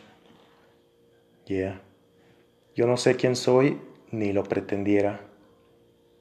[1.45, 1.81] Yeah.
[2.75, 5.21] Yo no sé quién soy, ni lo pretendiera.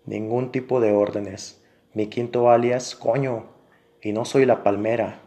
[0.06, 1.64] Ningún tipo de órdenes.
[1.94, 3.55] Mi quinto alias, coño.
[4.06, 5.20] Y no soy la palmera.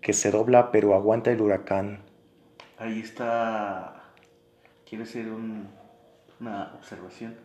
[0.00, 2.00] Que se dobla pero aguanta el huracán.
[2.78, 4.10] Ahí está.
[4.88, 5.68] Quiero hacer un-
[6.40, 7.36] una observación.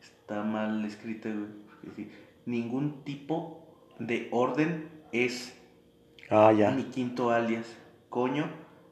[0.00, 2.08] Está mal escrita, güey.
[2.46, 5.54] Ningún tipo de orden es
[6.30, 6.70] Ah, ya.
[6.70, 7.66] mi quinto alias.
[8.08, 8.48] Coño,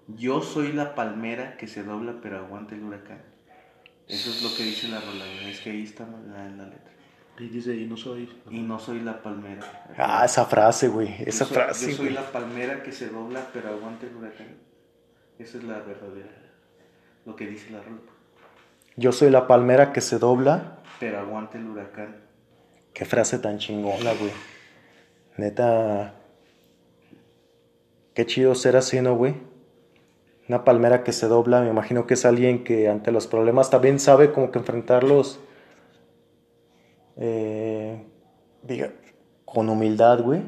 [0.08, 3.22] yo soy la palmera que se dobla pero aguanta el huracán.
[4.08, 5.24] Eso es lo que dice la rola.
[5.48, 6.92] Es que ahí está mal en la letra.
[7.38, 8.28] Y dice, y no soy.
[8.50, 9.60] Y no soy la palmera.
[9.98, 11.18] Ah, esa frase, güey.
[11.18, 12.14] Yo Esa soy- frase, Yo soy güey.
[12.14, 14.56] la palmera que se dobla pero aguanta el huracán.
[15.38, 16.30] Esa es la verdadera.
[17.26, 17.98] Lo que dice la rola.
[18.96, 20.78] Yo soy la palmera que se dobla.
[20.98, 22.16] Pero aguanta el huracán.
[22.94, 24.32] Qué frase tan chingona, güey.
[25.36, 26.14] Neta.
[28.14, 29.34] Qué chido ser así, ¿no, güey?
[30.48, 33.98] Una palmera que se dobla, me imagino que es alguien que ante los problemas también
[34.00, 35.40] sabe como que enfrentarlos.
[37.16, 38.02] Eh,
[38.62, 38.92] diga,
[39.44, 40.42] con humildad, güey.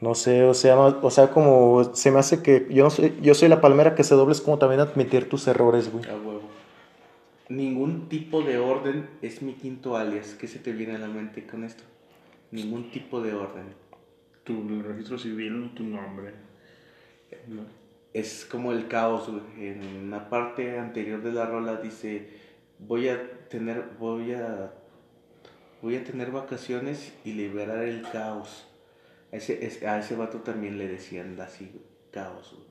[0.00, 3.34] No sé, o sea, o sea, como se me hace que yo no soy, yo
[3.34, 6.04] soy la palmera que se dobla, es como también admitir tus errores, güey.
[6.08, 6.42] A huevo.
[7.48, 10.34] Ningún tipo de orden es mi quinto alias.
[10.34, 11.84] ¿Qué se te viene a la mente con esto?
[12.50, 13.74] Ningún tipo de orden.
[14.44, 16.32] Tu registro civil, tu nombre.
[17.48, 17.62] ¿no?
[18.12, 19.68] Es como el caos, güey.
[19.68, 22.28] En la parte anterior de la rola dice,
[22.78, 24.72] voy a tener, voy a,
[25.84, 28.66] voy a tener vacaciones y liberar el caos.
[29.30, 31.70] A ese, es- a ese vato también le decían así,
[32.10, 32.66] caos, güey.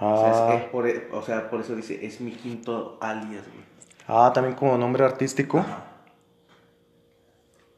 [0.00, 3.44] O, sea, es- Ah, es por, o sea, por eso dice, es mi quinto alias,
[3.46, 3.64] güey.
[4.08, 5.64] ah, también como nombre artístico.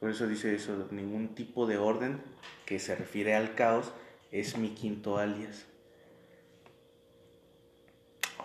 [0.00, 2.22] Por eso dice eso, ningún tipo de orden
[2.64, 3.92] que se refiere al caos
[4.32, 5.66] es mi quinto alias.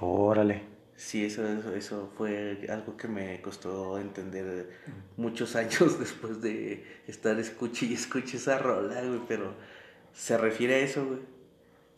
[0.01, 0.63] Órale.
[1.01, 4.69] Sí, eso, eso, eso fue algo que me costó entender
[5.17, 9.55] muchos años después de estar escuche y escuche esa rola, güey, pero
[10.13, 11.19] se refiere a eso, güey.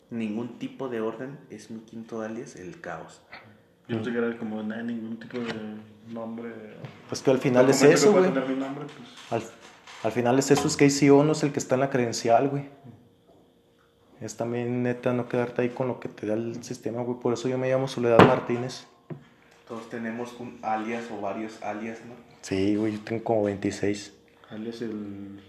[0.08, 3.20] Ningún tipo de orden es mi quinto alias, el caos.
[3.88, 5.52] Yo no era como nada, ningún tipo de
[6.08, 6.54] nombre.
[7.06, 8.30] Pues que al final es eso, güey.
[8.30, 9.08] nombre, pues.
[9.30, 9.42] Al,
[10.02, 12.48] al final es eso, es que KCO no es el que está en la credencial,
[12.48, 12.70] güey.
[14.22, 17.20] Es también neta no quedarte ahí con lo que te da el sistema, güey.
[17.20, 18.86] Por eso yo me llamo Soledad Martínez.
[19.66, 22.14] Todos tenemos un alias o varios alias, ¿no?
[22.42, 24.12] Sí, güey, yo tengo como 26.
[24.50, 25.40] Alias el.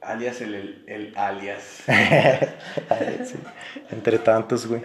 [0.00, 1.82] Alias el, el, el alias.
[3.24, 3.36] Sí.
[3.90, 4.80] Entre tantos, güey.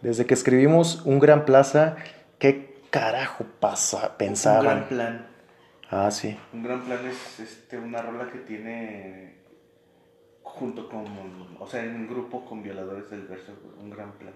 [0.00, 1.96] Desde que escribimos Un Gran Plaza,
[2.38, 3.96] ¿qué carajo pasa?
[3.96, 4.88] Un gran Pensaban.
[4.88, 5.26] plan.
[5.90, 6.36] Ah, sí.
[6.52, 9.34] Un gran plan es este, una rola que tiene
[10.42, 11.06] junto con,
[11.58, 14.32] o sea, en un grupo con violadores del verso, güey, un gran plan.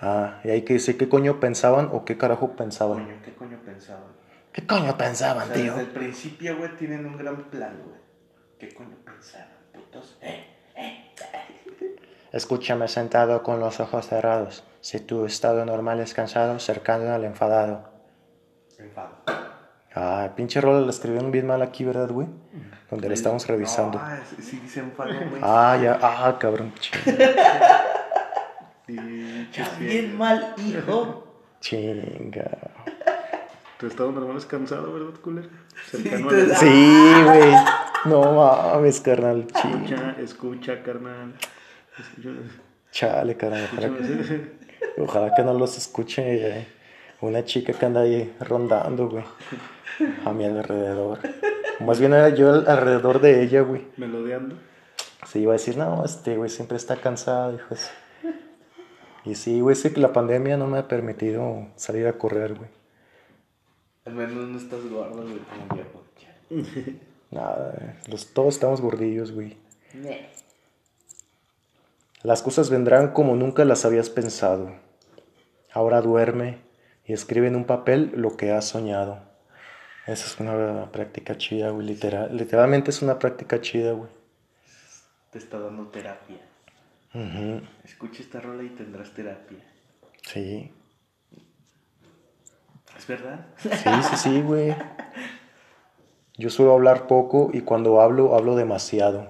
[0.00, 3.04] Ah, y hay que decir qué coño pensaban o qué carajo pensaban.
[3.04, 4.04] Coño, ¿qué coño pensaban?
[4.52, 5.72] ¿Qué coño O pensaban, sea, tío?
[5.72, 7.98] desde el principio, güey, tienen un gran plan, güey.
[8.58, 10.18] ¿Qué coño pensaban, putos?
[10.22, 10.44] Eh,
[12.32, 14.64] Escúchame sentado con los ojos cerrados.
[14.80, 17.88] Si tu estado normal es cansado, cercano al enfadado.
[18.78, 19.10] enfado.
[19.94, 22.28] Ah, pinche rola la escribieron bien mal aquí, ¿verdad, güey?
[22.90, 23.98] Donde la estamos revisando.
[23.98, 25.40] No, ah, sí, sí dice enfado, güey.
[25.42, 26.72] Ah, ya, ah, cabrón.
[29.78, 31.24] Bien mal, hijo.
[31.60, 32.50] Chinga.
[33.78, 35.48] Tu estado normal es cansado, ¿verdad, culero?
[35.90, 36.56] Cercano al.
[36.56, 37.52] Sí, güey.
[38.06, 39.46] No mames, carnal.
[39.46, 39.76] Chinga.
[39.78, 41.34] Escucha, escucha, carnal.
[41.98, 42.28] Escucha.
[42.90, 43.68] Chale, carnal.
[43.72, 44.50] Ojalá, escúchame.
[44.98, 46.22] ojalá que no los escuche
[46.60, 46.68] eh,
[47.20, 49.24] una chica que anda ahí rondando, güey.
[50.24, 51.18] A mi alrededor.
[51.80, 53.86] Más bien era yo al- alrededor de ella, güey.
[53.96, 54.56] Melodeando.
[55.26, 57.66] Se iba a decir, no, este güey siempre está cansado, hijo.
[57.70, 57.90] de su-".
[59.28, 62.70] Y sí, güey, sé que la pandemia no me ha permitido salir a correr, güey.
[64.06, 66.02] Al menos no estás gordo, güey, como.
[66.18, 66.64] Ya.
[67.30, 69.58] Nada, eh, los, todos estamos gordillos, güey.
[72.22, 74.74] Las cosas vendrán como nunca las habías pensado.
[75.74, 76.62] Ahora duerme
[77.04, 79.20] y escribe en un papel lo que has soñado.
[80.06, 81.86] Esa es una práctica chida, güey.
[81.86, 84.08] Literal, literalmente es una práctica chida, güey.
[85.32, 86.47] Te está dando terapia.
[87.14, 89.58] Ujú, Escucha esta rola y tendrás terapia.
[90.22, 90.70] Sí.
[92.96, 93.46] ¿Es verdad?
[93.58, 93.68] Sí,
[94.10, 94.74] sí, sí, güey.
[96.36, 99.28] Yo suelo hablar poco y cuando hablo, hablo demasiado.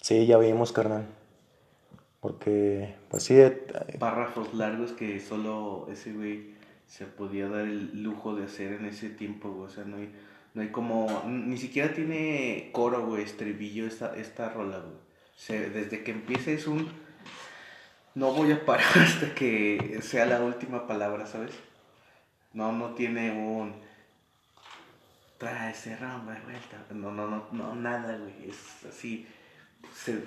[0.00, 1.06] Sí, ya vimos, carnal.
[2.20, 3.50] Porque, pues sí, eh,
[3.98, 6.54] Párrafos largos que solo ese güey
[6.86, 9.66] se podía dar el lujo de hacer en ese tiempo, güey.
[9.66, 10.12] O sea, no hay,
[10.54, 11.22] no hay como.
[11.26, 15.01] Ni siquiera tiene coro, güey, estribillo esta, esta rola, güey.
[15.48, 16.92] Desde que empieza es un.
[18.14, 21.52] No voy a parar hasta que sea la última palabra, ¿sabes?
[22.52, 23.74] No, no tiene un.
[25.38, 26.86] Trae de vuelta.
[26.90, 28.50] No, no, no, no, nada, güey.
[28.50, 29.26] Es así.
[29.92, 30.22] Se,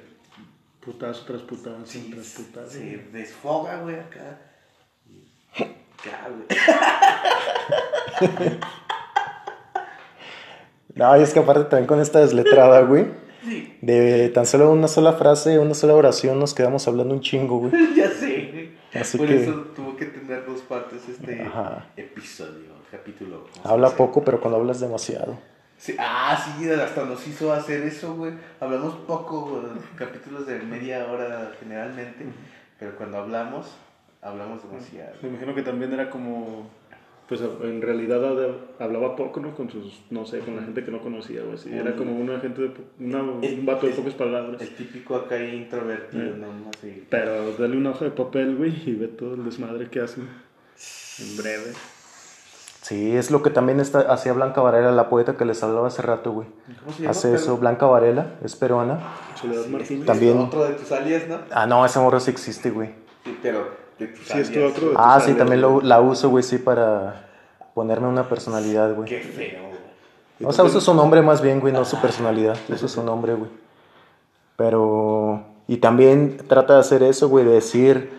[0.86, 2.70] Putazo tras putazo Sí, tras putazo.
[2.70, 4.38] se desfoga, güey, acá.
[5.56, 6.46] Acá, güey.
[10.94, 13.08] no, y es que aparte también con esta desletrada, güey,
[13.82, 17.72] de tan solo una sola frase, una sola oración, nos quedamos hablando un chingo, güey.
[17.96, 18.70] ya sé, güey.
[18.94, 21.86] Así Por que- eso tuvo que tener dos partes este Ajá.
[21.98, 23.48] episodio, capítulo.
[23.64, 25.38] Habla poco, pero cuando hablas demasiado.
[25.78, 28.34] Sí, ah, sí, hasta nos hizo hacer eso, güey.
[28.62, 29.64] Hablamos poco, güey,
[29.98, 32.26] capítulos de media hora generalmente,
[32.80, 33.76] pero cuando hablamos,
[34.22, 35.12] hablamos demasiado.
[35.22, 36.70] Me imagino que también era como.
[37.28, 38.22] Pues en realidad
[38.80, 39.56] hablaba poco, ¿no?
[39.56, 40.00] Con sus.
[40.12, 41.56] No sé, con la gente que no conocía, güey.
[41.56, 41.74] así.
[41.74, 42.62] Era como una gente.
[42.62, 44.62] De, una, un vato de pocas palabras.
[44.62, 46.38] El típico acá introvertido, Eh.
[46.38, 46.70] ¿no?
[46.78, 47.04] Así.
[47.10, 50.28] Pero dale una hoja de papel, güey, y ve todo el desmadre que hacen.
[51.20, 51.72] En breve.
[52.82, 56.04] Sí, es lo que también está, hacía Blanca Varela, la poeta que les hablaba hace
[56.04, 56.48] rato, güey.
[56.82, 57.12] ¿Cómo se llama?
[57.12, 59.00] Hace eso, Blanca Varela, es peruana.
[59.34, 60.00] Soledad Sí, Martínez.
[60.02, 60.38] es También.
[60.38, 61.40] Otro de tus alias, ¿no?
[61.50, 62.90] Ah, no, esa morra sí existe, güey.
[63.24, 63.68] Sí, pero
[64.00, 64.72] de tus Sí, es tu alias.
[64.72, 67.28] otro de Ah, tus sí, alias, también lo- la uso, güey, sí, para
[67.74, 69.08] ponerme una personalidad, güey.
[69.10, 69.76] Qué feo, güey.
[70.50, 72.58] O sea, uso su nombre más bien, güey, no su personalidad.
[72.70, 73.50] Uso su nombre, güey.
[74.58, 75.44] Pero...
[75.68, 78.12] Y también trata de hacer eso, güey, de decir...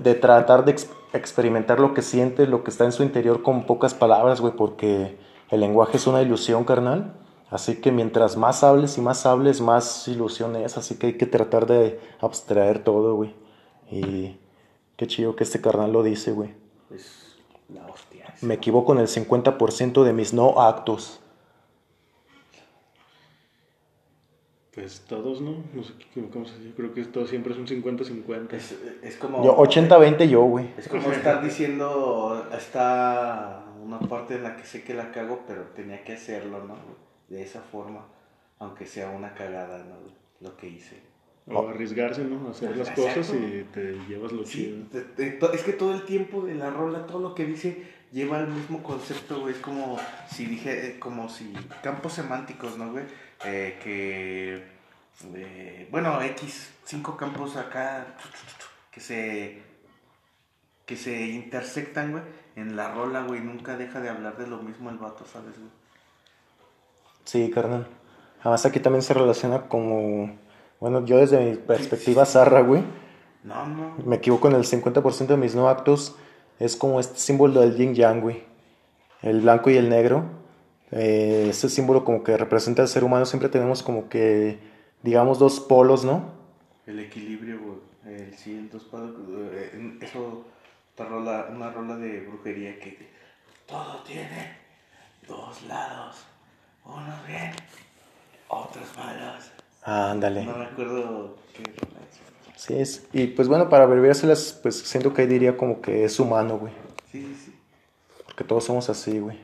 [0.00, 3.64] De tratar de ex- experimentar lo que siente, lo que está en su interior con
[3.66, 5.18] pocas palabras, güey, porque
[5.50, 7.12] el lenguaje es una ilusión, carnal.
[7.50, 10.78] Así que mientras más hables y más hables, más ilusión es.
[10.78, 13.34] Así que hay que tratar de abstraer todo, güey.
[13.90, 14.38] Y
[14.96, 16.50] qué chido que este carnal lo dice, güey.
[16.88, 17.36] Pues
[17.72, 18.32] la hostia.
[18.42, 21.20] Me equivoco en el 50% de mis no actos.
[24.74, 25.62] Pues todos, ¿no?
[25.72, 26.74] No sé qué- cómo se dice.
[26.74, 28.52] Creo que todo siempre es un 50-50.
[28.54, 29.44] Es, es como.
[29.44, 30.68] Yo 80-20 yo, güey.
[30.76, 32.44] Es como estar diciendo.
[32.52, 36.74] Está una parte en la que sé que la cago, pero tenía que hacerlo, ¿no?
[37.28, 38.06] De esa forma.
[38.58, 39.94] Aunque sea una cagada, ¿no?
[40.40, 41.00] Lo que hice.
[41.46, 42.48] O arriesgarse, ¿no?
[42.50, 43.02] Hacer las Exacto.
[43.20, 44.86] cosas y te llevas lo Sí, chido.
[44.90, 47.86] te- te- to- es que todo el tiempo de la rola, todo lo que dice,
[48.12, 49.52] lleva el mismo concepto, güey.
[49.54, 49.98] Es como
[50.30, 51.52] si dije, eh, como si
[51.82, 53.04] campos semánticos, ¿no, güey?
[53.44, 54.64] Eh, que,
[55.34, 58.06] eh, bueno, X, cinco campos acá
[58.90, 59.60] que se,
[60.86, 62.22] que se intersectan, güey.
[62.56, 65.70] En la rola, güey, nunca deja de hablar de lo mismo el vato, ¿sabes, güey?
[67.24, 67.86] Sí, carnal.
[68.40, 70.38] Además aquí también se relaciona como...
[70.84, 72.82] Bueno, yo desde mi perspectiva zarra, güey,
[73.42, 73.94] No, no.
[74.04, 76.14] me equivoco en el 50% de mis no actos.
[76.58, 78.42] Es como este símbolo del yin yang, güey.
[79.22, 80.24] El blanco y el negro.
[80.90, 83.24] Eh, ese símbolo como que representa al ser humano.
[83.24, 84.58] Siempre tenemos como que,
[85.02, 86.32] digamos, dos polos, ¿no?
[86.86, 87.78] El equilibrio, güey.
[88.18, 88.86] El sí, el dos
[89.72, 90.44] en- Eso,
[90.92, 93.08] otra rola, una rola de brujería que
[93.66, 94.58] todo tiene
[95.26, 96.26] dos lados.
[96.84, 97.52] Unos bien,
[98.48, 99.50] otros malos.
[99.84, 100.44] Ándale.
[100.44, 101.62] No me acuerdo qué.
[102.56, 103.06] Sí, es.
[103.12, 106.72] Y pues bueno, para abreviárselas, pues siento que ahí diría como que es humano, güey.
[107.12, 107.54] Sí, sí, sí.
[108.24, 109.38] Porque todos somos así, güey.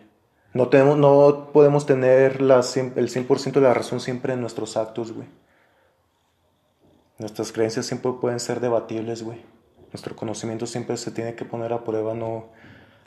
[0.55, 4.77] No, tenemos, no podemos tener la, cien- el 100% de la razón siempre en nuestros
[4.77, 5.29] actos, güey.
[7.19, 9.43] Nuestras creencias siempre pueden ser debatibles, güey.
[9.93, 12.47] Nuestro conocimiento siempre se tiene que poner a prueba, no...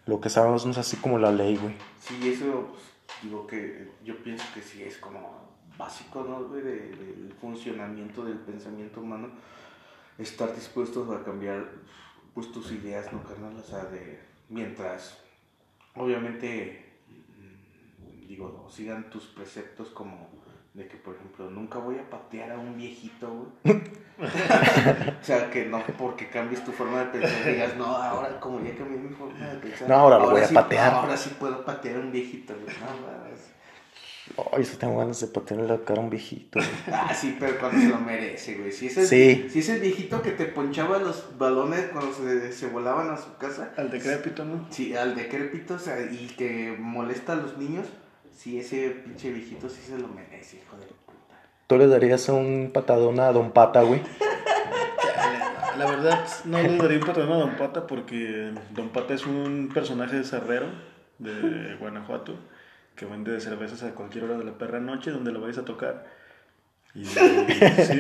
[0.06, 1.76] Lo que sabemos no es así como la ley, güey.
[2.02, 2.84] Sí, eso, pues,
[3.24, 5.43] digo que yo pienso que sí es como
[5.78, 6.62] básico, ¿no, güey?
[6.62, 9.30] de- del funcionamiento del pensamiento humano.
[10.18, 11.66] Estar dispuestos a cambiar,
[12.34, 13.56] pues, tus ideas, ¿no, carnal?
[13.58, 14.20] O sea, de...
[14.50, 15.18] Mientras,
[15.96, 20.30] obviamente, mm, digo, sigan tus preceptos como
[20.74, 23.28] de que, por ejemplo, nunca voy a patear a un viejito,
[23.64, 23.82] güey.
[25.22, 28.76] o sea, que no porque cambies tu forma de pensar digas, no, ahora como ya
[28.76, 29.88] cambié mi forma de pensar.
[29.90, 30.94] No, ahora lo voy a patear.
[30.94, 32.76] Ahora sí puedo patear a un viejito, güey.
[32.78, 33.23] No.
[34.54, 36.60] Ay, si tengo ganas de patearle la cara a un viejito.
[36.60, 36.72] güey.
[36.94, 38.72] Ah, sí, pero cuando se lo merece, güey.
[38.72, 39.48] Si es el, Sí.
[39.50, 43.36] si es el viejito que te ponchaba los balones cuando se, se volaban a su
[43.38, 43.74] casa.
[43.78, 44.66] Al decrépito, ¿no?
[44.72, 47.86] Sí, al decrépito o sea, y que molesta a los niños.
[48.36, 51.42] Sí, ese pinche viejito sí se lo merece, hijo de puta.
[51.68, 54.02] ¿Tú le darías un patadón a Don Pata, güey?
[55.78, 59.70] La verdad, no le daría un patadón a Don Pata porque Don Pata es un
[59.74, 60.68] personaje de Cerrero,
[61.20, 62.38] de Guanajuato,
[62.96, 66.06] que vende cervezas a cualquier hora de la perra noche donde lo vayas a tocar.
[66.96, 67.20] Y sí.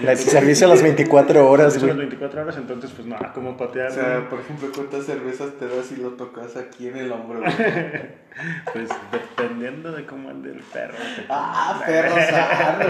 [0.00, 2.08] Y La entonces- servicio a las 24 horas, Servicio a las güey.
[2.08, 3.90] 24 horas, entonces, pues nada, como patear.
[3.90, 4.28] O sea, güey?
[4.28, 7.40] por ejemplo, ¿cuántas cervezas te das si lo tocas aquí en el hombro?
[7.40, 7.52] güey?
[8.72, 10.94] Pues dependiendo de cómo ande el perro.
[11.28, 12.88] ¡Ah, perro sarro!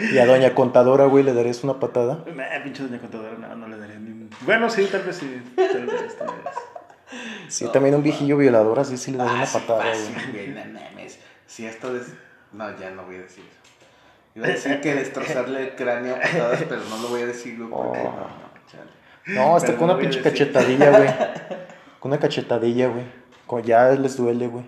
[0.00, 2.24] Y a Doña Contadora, güey, le darías una patada.
[2.34, 4.30] Nah, pinche doña contadora, no, no le daría ni un...
[4.40, 5.40] Bueno, sí, tal vez sí.
[5.54, 6.54] Tal vez, tal vez.
[7.48, 10.52] Sí, también un viejillo violador, así sí le daría una Ah, sí, patada, fácil, güey.
[10.52, 11.18] güey, no mames.
[11.46, 12.14] Si esto es...
[12.52, 13.60] No, ya no voy a decir eso.
[14.36, 17.56] Iba a decir que destrozarle el cráneo a patadas, pero no lo voy a decir,
[17.58, 17.98] güey, porque...
[17.98, 18.04] Oh.
[18.04, 18.90] No, no, chale.
[19.26, 21.08] No, hasta Pero con una pinche cachetadilla, güey.
[22.00, 23.04] Con una cachetadilla, güey.
[23.64, 24.64] Ya les duele, güey.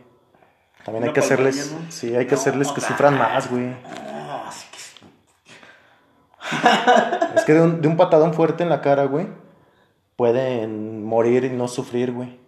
[0.85, 1.75] También hay que hacerles.
[1.89, 3.75] Sí, hay que hacerles que sufran más, güey.
[6.51, 7.37] Que...
[7.37, 9.29] Es que de un, de un patadón fuerte en la cara, güey,
[10.17, 12.41] pueden morir y no sufrir, güey.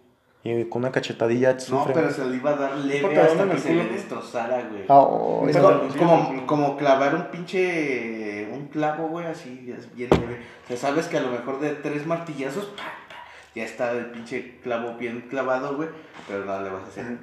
[0.43, 1.93] Y con una cachetadilla No, sufren.
[1.95, 3.93] pero se le iba a dar leve hasta que se culo, le ¿no?
[3.95, 4.83] destrozara, güey.
[4.87, 5.87] Ah, oh, Es no.
[5.97, 8.47] como, como, clavar un pinche.
[8.51, 10.41] un clavo, güey, así, bien leve.
[10.65, 13.15] O sea, sabes que a lo mejor de tres martillazos, pa, pa,
[13.55, 15.89] ya está el pinche clavo bien clavado, güey.
[16.27, 17.17] Pero no le vas a hacer.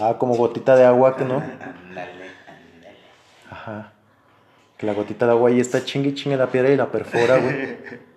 [0.00, 1.36] Ah, como gotita de agua, que no.
[1.36, 1.60] Ándale,
[1.94, 2.96] ándale.
[3.48, 3.92] Ajá.
[4.76, 7.76] Que la gotita de agua ahí está chingue chingue la piedra y la perfora, güey.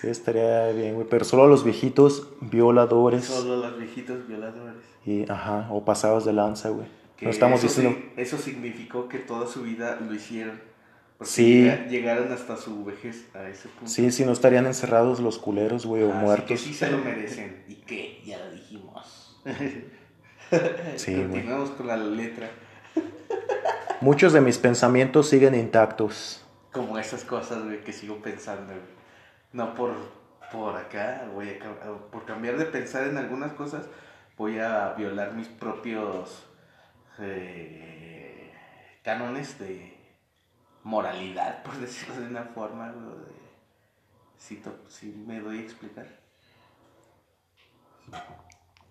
[0.00, 1.06] Sí, estaría bien, güey.
[1.08, 3.24] Pero solo a los viejitos violadores.
[3.24, 4.82] Solo los viejitos violadores.
[5.04, 6.86] Y, ajá, o pasados de lanza, güey.
[7.20, 7.98] No estamos eso, diciendo.
[8.16, 10.60] eso significó que toda su vida lo hicieron.
[11.16, 11.62] Porque Sí.
[11.62, 13.86] llega- llegaron hasta su vejez a ese punto.
[13.90, 16.46] Sí, sí, no estarían encerrados los culeros, güey, o muertos.
[16.46, 17.64] que sí se lo merecen.
[17.68, 18.20] ¿Y qué?
[18.26, 19.40] Ya lo dijimos.
[20.96, 21.22] Sí, güey.
[21.26, 22.48] Continuamos con la letra.
[24.00, 26.44] Muchos de mis pensamientos siguen intactos.
[26.72, 28.95] Como esas cosas, güey, que sigo pensando, güey.
[29.56, 29.94] No por,
[30.52, 33.86] por acá, voy a, cam- por cambiar de pensar en algunas cosas,
[34.36, 36.44] voy a violar mis propios
[37.18, 38.52] eh,
[39.02, 39.96] cánones de
[40.84, 43.46] moralidad, por decirlo de una forma, de-
[44.38, 46.06] ¿Sí, to- sí me doy a explicar?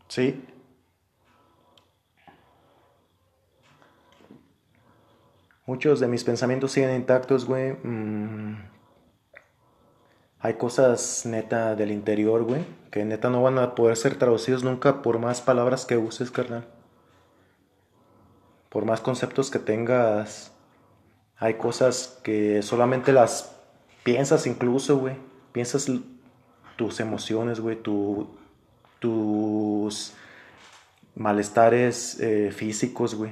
[0.08, 0.44] Sí.
[5.68, 7.74] Muchos de mis pensamientos siguen intactos, güey.
[7.74, 8.75] Mm.
[10.46, 15.02] Hay cosas neta del interior, güey, que neta no van a poder ser traducidos nunca
[15.02, 16.68] por más palabras que uses, carnal.
[18.70, 20.52] Por más conceptos que tengas.
[21.38, 23.56] Hay cosas que solamente las
[24.04, 25.16] piensas incluso, güey.
[25.52, 25.90] Piensas
[26.76, 28.28] tus emociones, güey, tu,
[29.00, 30.14] tus
[31.16, 33.32] malestares eh, físicos, güey.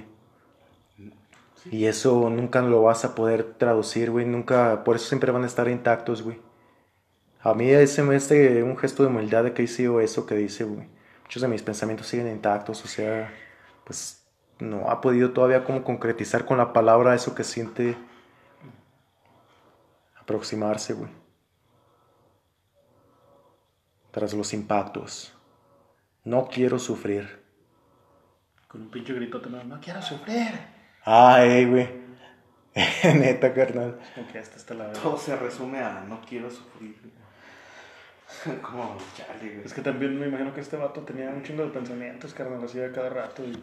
[1.69, 4.25] Y eso nunca lo vas a poder traducir, güey.
[4.25, 6.39] Nunca, por eso siempre van a estar intactos, güey.
[7.43, 10.63] A mí ese me hace un gesto de humildad de que hice eso que dice,
[10.63, 10.87] güey.
[11.23, 13.33] Muchos de mis pensamientos siguen intactos, o sea,
[13.83, 14.25] pues
[14.59, 17.97] no ha podido todavía como concretizar con la palabra eso que siente
[20.15, 21.11] aproximarse, güey.
[24.11, 25.33] Tras los impactos.
[26.23, 27.43] No quiero sufrir.
[28.69, 30.51] Con un pinche gritote, no, no quiero sufrir.
[31.03, 31.89] Ay, güey.
[33.03, 33.99] Neta, carnal.
[34.15, 35.01] Como que hasta está la verdad.
[35.01, 37.22] Todo se resume a no quiero sufrir.
[38.61, 39.65] Como, chale, güey.
[39.65, 42.79] Es que también me imagino que este vato tenía un chingo de pensamientos, carnal, así
[42.81, 43.57] a cada rato y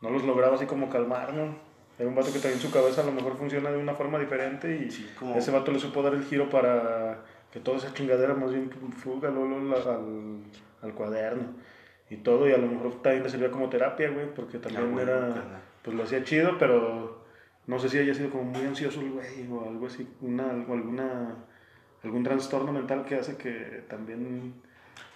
[0.00, 1.56] no los lograba así como calmar, ¿no?
[1.98, 4.76] Era un vato que también su cabeza a lo mejor funciona de una forma diferente
[4.86, 7.18] y Sí, como- ese vato le supo dar el giro para
[7.52, 10.42] que toda esa chingadera más bien fuga la- al,
[10.82, 11.54] al cuaderno
[12.10, 14.90] y todo y a lo mejor también le servía como terapia, güey, porque también Ah,
[14.92, 17.24] bueno, era, pues lo hacía chido, pero
[17.66, 21.34] no sé si haya sido como muy ansioso el güey o algo así, una, alguna,
[22.04, 24.54] algún trastorno mental que hace que también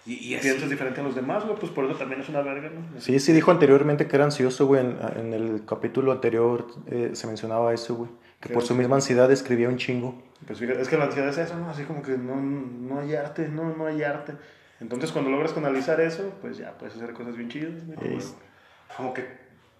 [0.04, 2.42] Y, y así, piensas diferente a los demás, güey, pues por eso también es una
[2.42, 3.00] verga, ¿no?
[3.00, 4.80] Sí, sí dijo anteriormente que era ansioso, güey.
[4.84, 8.10] En, en el capítulo anterior eh, se mencionaba eso, güey.
[8.40, 10.20] Que por su misma ansiedad escribía un chingo.
[10.46, 11.70] Pues fíjate, es que la ansiedad es eso, ¿no?
[11.70, 14.32] Así como que no, no hay arte, no, no hay arte.
[14.80, 18.16] Entonces cuando logras canalizar eso, pues ya puedes hacer cosas bien chidas, güey.
[18.16, 18.34] Es-
[18.96, 19.24] como que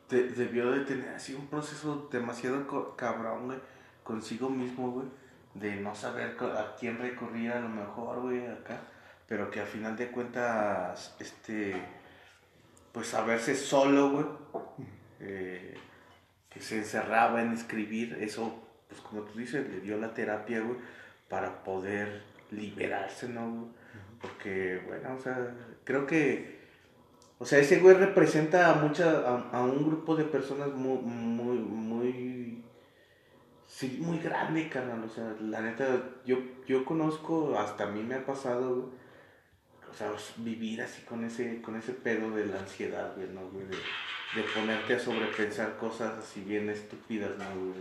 [0.08, 3.58] de- debió de tener así un proceso demasiado co- cabrón, güey,
[4.04, 5.06] consigo mismo, güey,
[5.54, 8.80] de no saber a quién recurrir a lo mejor, güey, acá,
[9.26, 11.74] pero que al final de cuentas, este,
[12.92, 14.26] pues saberse solo, güey,
[15.20, 15.74] eh,
[16.48, 20.78] que se encerraba en escribir, eso, pues como tú dices, le dio la terapia, güey,
[21.28, 23.68] para poder liberarse, ¿no?
[24.20, 26.60] Porque, bueno, o sea, creo que,
[27.38, 31.58] o sea, ese güey representa a mucha, a, a un grupo de personas muy, muy,
[31.58, 32.12] muy,
[33.72, 38.16] sí, muy grande, carnal, o sea, la neta, yo, yo conozco, hasta a mí me
[38.16, 38.92] ha pasado,
[39.90, 43.64] o sea, vivir así con ese, con ese pedo de la ansiedad, güey, ¿no, güey?
[43.66, 47.74] De, de ponerte a sobrepensar cosas así bien estúpidas, ¿no, güey?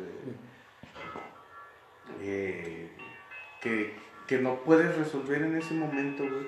[2.21, 2.89] Eh,
[3.61, 3.93] que,
[4.27, 6.47] que no puedes resolver en ese momento, güey,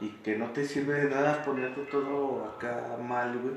[0.00, 3.56] y que no te sirve de nada ponerte todo acá mal, güey,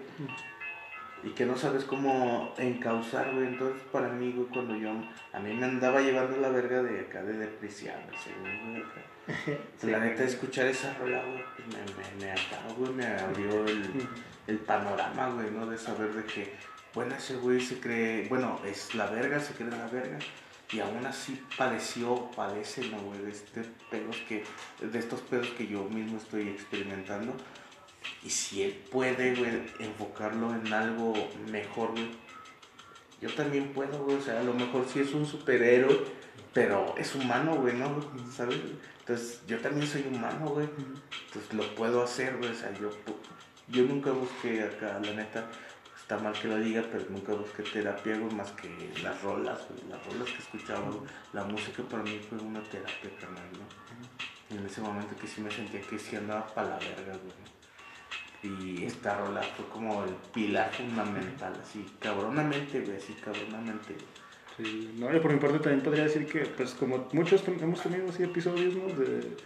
[1.23, 3.47] y que no sabes cómo encauzar, güey.
[3.47, 4.91] Entonces, para mí, güey, cuando yo,
[5.33, 9.01] a mí me andaba llevando la verga de acá, de depreciar, güey, acá.
[9.83, 14.07] La neta, escuchar esa rola, güey, pues me, me, me güey, me abrió el,
[14.47, 15.65] el panorama, güey, ¿no?
[15.65, 16.53] De saber de que,
[16.93, 20.17] bueno, ese güey se cree, bueno, es la verga, se cree la verga.
[20.71, 23.19] Y aún así padeció, padece, ¿no, güey?
[23.21, 24.43] De, este pedos que,
[24.81, 27.33] de estos pedos que yo mismo estoy experimentando.
[28.23, 31.13] Y si él puede, güey, enfocarlo en algo
[31.49, 32.09] mejor, güey,
[33.21, 34.17] yo también puedo, güey.
[34.17, 36.05] O sea, a lo mejor sí es un superhéroe,
[36.53, 37.99] pero es humano, güey, ¿no?
[38.31, 38.59] ¿Sabes?
[38.99, 40.67] Entonces, yo también soy humano, güey.
[41.27, 42.51] Entonces, lo puedo hacer, güey.
[42.51, 42.91] O sea, yo,
[43.69, 45.49] yo nunca busqué acá, la neta,
[45.99, 48.69] está mal que lo diga, pero nunca busqué terapia, güey, más que
[49.01, 49.89] las rolas, güey.
[49.89, 51.09] Las rolas que escuchaba, güey.
[51.33, 53.67] La música para mí fue una terapia, carnal, ¿no?
[54.49, 57.56] Y en ese momento que sí me sentía que sí andaba para la verga, güey.
[58.47, 63.95] Y esta rola fue como el pilar fundamental, así, cabronamente, güey, así, cabronamente.
[64.57, 68.09] Sí, no, yo por mi parte también podría decir que, pues como muchos hemos tenido
[68.09, 68.87] así episodios, ¿no?
[68.87, 69.37] De,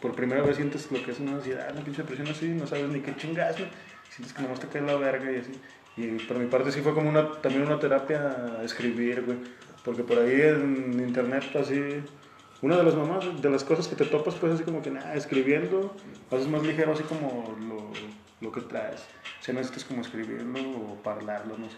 [0.00, 2.88] por primera vez sientes lo que es una ansiedad, una pinche depresión así, no sabes
[2.88, 3.66] ni qué chingas, ¿no?
[4.10, 5.52] Sientes que nomás te cae la verga y así.
[5.96, 9.38] Y por mi parte sí fue como una, también una terapia escribir, güey.
[9.84, 12.02] Porque por ahí en internet así,
[12.64, 15.14] una de las mamás, de las cosas que te topas, pues así como que nada,
[15.14, 15.94] escribiendo,
[16.30, 17.90] haces más ligero así como lo,
[18.40, 19.02] lo que traes.
[19.40, 21.76] O sea, necesitas como escribirlo o hablarlo, no sé.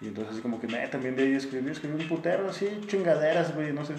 [0.00, 3.54] Y entonces así como que, nah, también de ahí escribí, escribí un putero, así, chingaderas,
[3.54, 3.94] güey, no sé.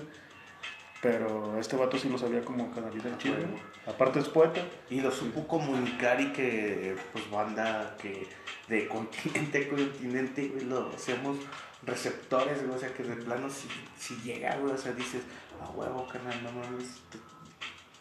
[1.03, 3.35] Pero este vato sí lo sabía como canalizar chido.
[3.35, 3.59] Bueno.
[3.85, 4.61] Aparte es poeta.
[4.89, 8.27] Y lo supo comunicar y que, pues, banda que
[8.67, 11.37] de continente a continente, güey, lo hacemos
[11.83, 15.21] receptores, güey, o sea, que de plano si, si llega, güey, o sea, dices,
[15.61, 17.01] a huevo, carnal, no mames,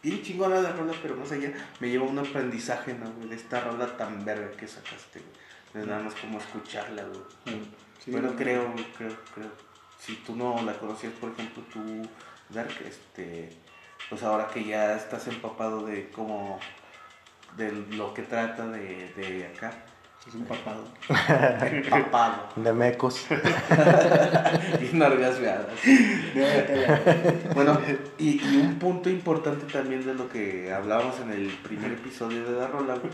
[0.01, 3.61] bien chingona la rola, pero más allá me lleva un aprendizaje, ¿no, güey, de esta
[3.61, 7.61] rola tan verga que sacaste, güey, de nada más como escucharla, güey.
[8.03, 9.51] Sí, bueno, creo, creo, creo,
[9.99, 12.07] si tú no la conocías, por ejemplo, tú,
[12.49, 13.49] Dark, este,
[14.09, 16.59] pues ahora que ya estás empapado de cómo,
[17.57, 19.73] de lo que trata de, de acá,
[20.27, 20.83] Es un papado.
[21.71, 23.25] empapado, De mecos.
[24.81, 25.67] bien orgasmeado.
[27.53, 27.79] Bueno,
[28.17, 32.59] y, y un punto importante también de lo que hablábamos en el primer episodio de
[32.59, 33.13] La Rola, güey,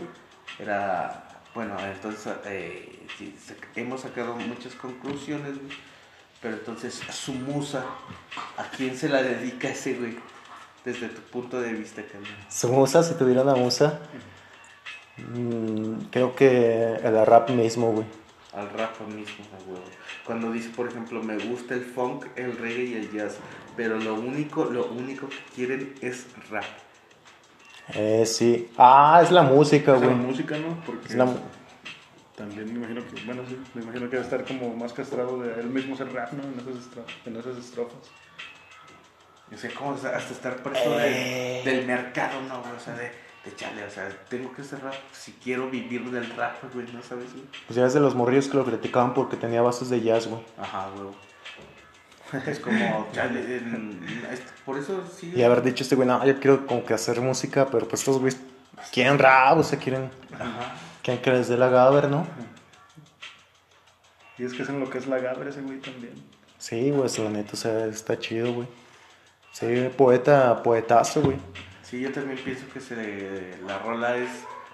[0.58, 3.36] era, bueno, entonces eh, sí,
[3.76, 5.76] hemos sacado muchas conclusiones, güey,
[6.42, 7.84] pero entonces su musa,
[8.56, 10.18] ¿a quién se la dedica ese güey?
[10.84, 12.30] Desde tu punto de vista, carnal.
[12.50, 14.00] Su musa, si tuviera una musa,
[15.18, 18.06] mm, creo que el rap mismo, güey.
[18.52, 19.82] Al rap mismo, huevo.
[20.24, 23.36] Cuando dice, por ejemplo, me gusta el funk, el reggae y el jazz,
[23.76, 26.64] pero lo único, lo único que quieren es rap.
[27.94, 28.70] Eh, sí.
[28.78, 30.18] Ah, es la música, Es la güey.
[30.18, 30.80] música, ¿no?
[30.86, 31.28] Porque Es la
[32.36, 35.40] también me imagino que, bueno, sí, me imagino que va a estar como más castrado
[35.40, 36.42] de él mismo ser rap, ¿no?
[36.42, 36.88] En esas,
[37.26, 37.94] en esas estrofas.
[39.54, 42.60] O sea, como hasta estar preso de- del mercado, ¿no?
[42.60, 42.72] güey?
[42.76, 43.12] O sea, de,
[43.44, 47.02] de chale, o sea, tengo que ser rap si quiero vivir del rap, güey, ¿no
[47.02, 47.44] sabes, güey?
[47.66, 50.42] Pues ya es de los morrillos que lo criticaban porque tenía bases de jazz, güey.
[50.58, 51.08] Ajá, güey.
[52.46, 55.32] Es como, chale, en- este- por eso sí.
[55.36, 58.18] Y haber dicho este güey, no, yo quiero como que hacer música, pero pues estos
[58.18, 58.40] güeyes
[58.92, 60.74] quieren rap, o sea, quieren, Ajá.
[61.02, 62.26] quieren que les dé la gaber, ¿no?
[64.38, 66.14] Y es que es en lo que es la gabra ese güey también.
[66.58, 68.66] Sí, güey, la neta, o sea, está chido, güey.
[69.52, 71.36] Sí, poeta, poetazo, güey.
[71.94, 74.28] Sí, yo también pienso que se, la rola es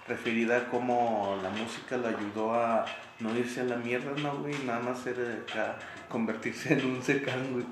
[0.09, 2.87] referida a cómo la música lo ayudó a
[3.19, 4.55] no irse a la mierda, ¿no, güey?
[4.65, 5.77] Nada más ser acá,
[6.09, 7.67] convertirse en un secán, güey.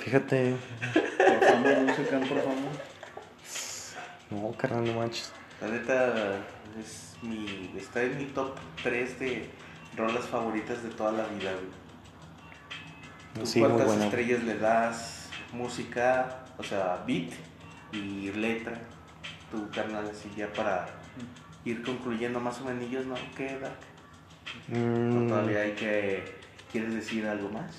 [0.00, 0.56] Fíjate,
[0.92, 2.72] Por fama, no se can por fama.
[4.30, 5.32] no, carnal, no manches.
[5.60, 6.38] La neta
[6.76, 9.50] es mi, está en mi top 3 de
[9.96, 11.70] rolas favoritas de toda la vida, güey.
[13.34, 15.30] ¿Tú Sí, cuántas estrellas le das?
[15.52, 17.30] Música, o sea, beat
[17.94, 18.74] y letra.
[19.50, 20.86] Tu carnal, así ya para
[21.64, 23.14] ir concluyendo más o menos, ¿no?
[23.36, 23.78] ¿Qué, Dark?
[24.68, 27.70] Mm, No, todavía hay que ¿Quieres decir algo más?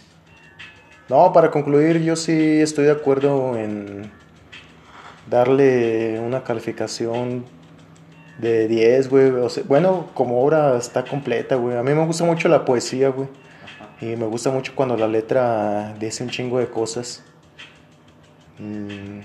[1.10, 4.10] No, para concluir, yo sí estoy de acuerdo en
[5.30, 7.44] darle una calificación
[8.38, 9.32] de 10, güey.
[9.32, 11.76] O sea, bueno, como obra está completa, güey.
[11.76, 13.28] A mí me gusta mucho la poesía, güey.
[14.00, 17.22] Y me gusta mucho cuando la letra dice un chingo de cosas.
[18.60, 19.20] Mm.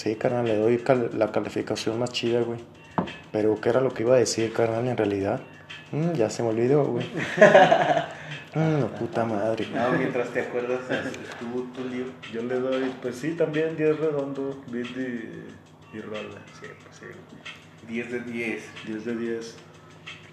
[0.00, 2.58] Sí, carnal, le doy cal- la calificación más chida, güey.
[3.32, 5.42] Pero, ¿qué era lo que iba a decir, carnal, en realidad?
[5.92, 7.06] Mm, ya se me olvidó, güey.
[8.52, 9.64] Mm, puta madre.
[9.72, 10.80] No, mientras te acuerdas,
[11.38, 12.06] tú, tu lío.
[12.32, 16.40] Yo le doy, pues sí, también 10 redondo, beat y, y rola.
[16.60, 17.06] Sí, pues sí.
[17.86, 18.64] 10 de 10.
[18.86, 19.54] 10 de 10.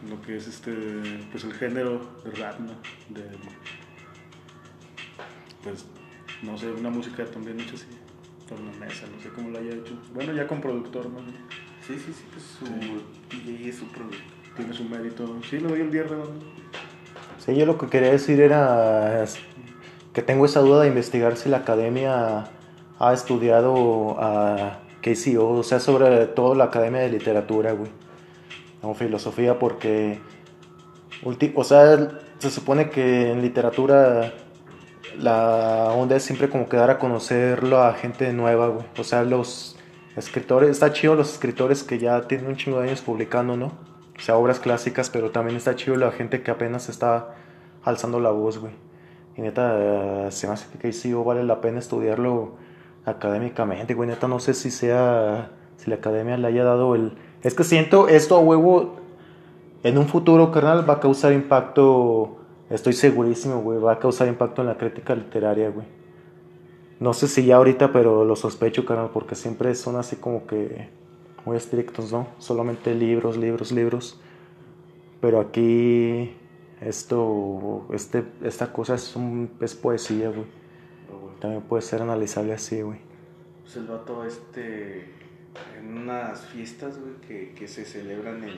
[0.09, 0.71] Lo que es este,
[1.31, 2.71] pues el género de rap, ¿no?
[3.09, 3.21] De,
[5.63, 5.85] pues,
[6.41, 7.85] no sé, una música también hecha así,
[8.47, 9.93] por la mesa, no sé cómo la haya hecho.
[10.13, 11.19] Bueno, ya con productor, ¿no?
[11.85, 12.65] Sí, sí, sí, pues su
[13.45, 14.17] DJ es su producto.
[14.55, 15.39] Tiene su mérito.
[15.49, 16.45] Sí, le doy el 10 redondo.
[17.37, 19.23] Sí, yo lo que quería decir era
[20.13, 22.49] que tengo esa duda de investigar si la academia
[22.99, 27.91] ha estudiado a KCO, o sea, sobre todo la academia de literatura, güey.
[28.81, 30.19] O filosofía, porque,
[31.55, 34.33] o sea, se supone que en literatura
[35.17, 38.85] la onda es siempre como que dar a conocerlo a gente nueva, güey.
[38.97, 39.77] O sea, los
[40.15, 43.67] escritores, está chido los escritores que ya tienen un chingo de años publicando, ¿no?
[44.17, 47.35] O sea, obras clásicas, pero también está chido la gente que apenas está
[47.83, 48.73] alzando la voz, güey.
[49.35, 52.55] Y neta, se me hace que sí vale la pena estudiarlo
[53.05, 54.09] académicamente, güey.
[54.09, 57.17] Neta, no sé si sea, si la academia le haya dado el...
[57.43, 58.95] Es que siento esto a huevo,
[59.83, 62.39] en un futuro, carnal, va a causar impacto,
[62.69, 65.85] estoy segurísimo, güey, va a causar impacto en la crítica literaria, güey.
[66.99, 70.89] No sé si ya ahorita, pero lo sospecho, carnal, porque siempre son así como que
[71.45, 72.27] muy estrictos, ¿no?
[72.39, 74.19] Solamente libros, libros, libros.
[75.21, 76.35] Pero aquí
[76.81, 80.45] esto, este, esta cosa es, un, es poesía, güey.
[81.39, 82.99] También puede ser analizable así, güey.
[83.61, 85.13] Pues el vato este
[85.79, 88.57] en unas fiestas, güey, que, que se celebran en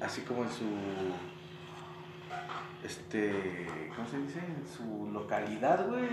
[0.00, 0.64] así como en su
[2.84, 4.38] este, ¿cómo se dice?
[4.40, 6.08] En su localidad, güey.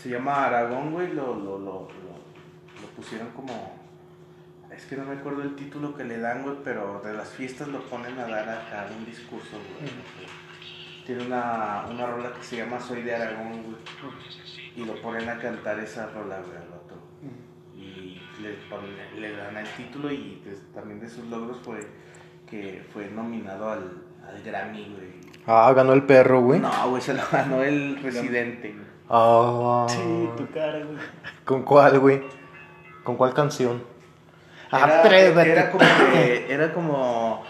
[0.00, 1.88] Se llama Aragón, güey, lo, lo, lo,
[2.94, 3.76] pusieron como
[4.70, 7.68] es que no me acuerdo el título que le dan, güey, pero de las fiestas
[7.68, 9.90] lo ponen a dar acá un discurso, güey.
[11.04, 13.76] Tiene una, una rola que se llama Soy de Aragón, güey.
[14.76, 16.96] Y lo ponen a cantar esa rola, güey, al vato.
[17.74, 21.80] Y le, ponen- le dan el título y pues, también de sus logros fue
[22.46, 25.06] que fue nominado al, al Grammy, güey.
[25.46, 26.60] Ah, ganó el perro, güey.
[26.60, 28.86] No, güey, se lo ganó el residente, güey.
[29.08, 30.98] Ah, Sí, tu cara, güey.
[31.44, 32.22] ¿Con cuál, güey?
[33.04, 33.82] ¿Con cuál canción?
[34.72, 35.52] Era, Atrévete.
[35.52, 37.44] era como que, era como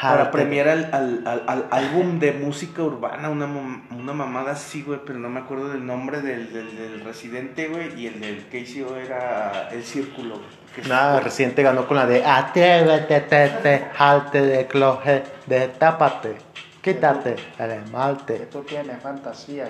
[0.00, 5.00] para premiar al, al, al, al álbum de música urbana, una, una mamada así, güey,
[5.04, 8.96] pero no me acuerdo del nombre del, del, del residente, güey, y el del KCO
[8.96, 10.40] era El Círculo.
[10.74, 16.36] que Nada, reciente ganó con la de Atrévete, te, te, jalte de cloje, de tápate,
[16.82, 18.34] quítate el Que esmalte.
[18.50, 19.68] tú tienes fantasía.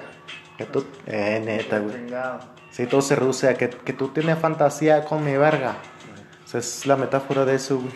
[0.57, 1.95] Que tú, eh, neta, güey.
[2.71, 5.75] Sí, todo se reduce a que, que tú tienes fantasía con mi verga.
[6.45, 7.93] O sea, es la metáfora de eso, güey.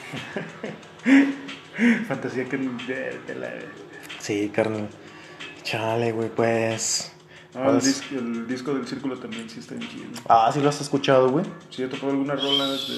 [2.08, 2.58] Fantasía que.
[4.18, 4.88] Sí, carnal.
[5.62, 7.12] Chale, güey, pues.
[7.54, 10.04] No, el, Pues- disco, el disco del círculo también sí está bien chido.
[10.28, 11.44] Ah, sí lo has escuchado, güey.
[11.70, 12.88] Sí he topado algunas rolas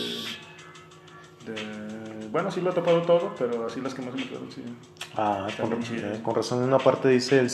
[1.47, 2.29] de, de...
[2.29, 4.63] Bueno, sí lo he topado todo, pero así las que más me quedaron, sí.
[5.17, 6.13] Ah, con, chido.
[6.13, 7.51] eh, con razón en una parte dice el,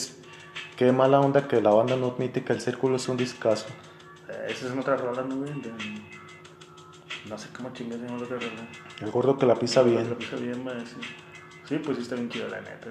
[0.77, 3.67] qué mala onda que la banda no admite que el círculo es un discazo.
[4.29, 5.53] Eh, esa es otra rola, ¿no, güey?
[5.61, 5.71] De-
[7.31, 8.69] No sé cómo chingas la otra rola.
[9.01, 10.15] El gordo que la pisa La bien.
[10.17, 10.97] pisa bien, ma, sí.
[11.69, 12.89] Sí, pues sí está bien chido, la neta.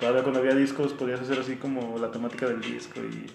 [0.00, 3.26] Todavía cuando había discos podías hacer así como la temática del disco y...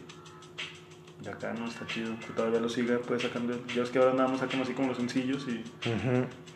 [1.23, 2.17] De acá no está chido.
[2.19, 3.57] Que todavía lo siga, pues sacando...
[3.75, 5.63] Ya es que ahora nada más sacan así como los sencillos y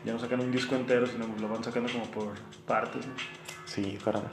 [0.04, 2.34] ya no sacan un disco entero, sino lo van sacando como por
[2.66, 3.14] partes, ¿no?
[3.66, 4.32] Sí, caramba.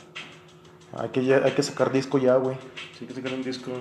[0.96, 2.56] Hay que, ya- hay que sacar disco ya, güey.
[2.98, 3.72] Sí que sacan un disco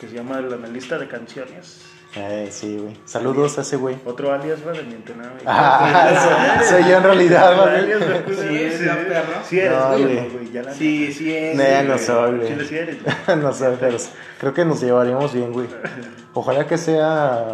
[0.00, 1.84] que se llama El Analista de Canciones.
[2.14, 2.96] Eh, sí, güey.
[3.04, 3.96] Saludos a ese güey.
[4.04, 5.32] Otro alias, va, de mi entrenado.
[5.46, 8.36] Ah, soy, soy yo en realidad, güey.
[8.36, 9.32] Sí eres, ¿no, perro?
[9.44, 10.28] Sí eres, No, güey, güey.
[10.30, 11.56] güey, ya la Sí, sí es.
[11.56, 11.86] No, güey.
[11.86, 12.48] no soy, güey.
[12.60, 13.36] Sí, sí eres, güey.
[13.42, 13.96] no sé, pero
[14.40, 15.68] creo que nos llevaríamos bien, güey.
[16.32, 17.44] Ojalá que sea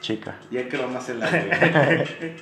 [0.00, 0.36] chica.
[0.50, 2.36] Ya creo más el güey.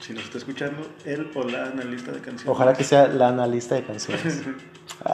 [0.00, 2.46] Si nos está escuchando, él o la analista de canciones.
[2.48, 4.42] Ojalá que sea la analista de canciones.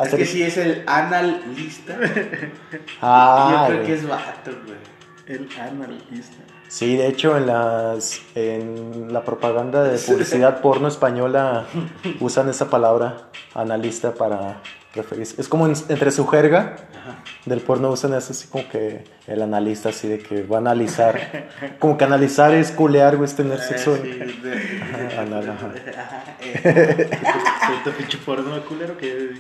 [0.03, 1.97] Es que sí es el analista.
[3.01, 3.87] Ah, yo creo güey.
[3.87, 4.98] que es vato, güey.
[5.29, 6.43] El analista.
[6.69, 11.67] Sí, de hecho en las en la propaganda de publicidad porno española
[12.21, 14.63] usan esa palabra analista para
[15.39, 16.77] Es como en- entre su jerga
[17.45, 21.51] del porno usan eso así como que el analista así de que va a analizar,
[21.79, 23.97] como que analizar es culear o es tener sexo.
[27.97, 29.31] Pinche porno culero que.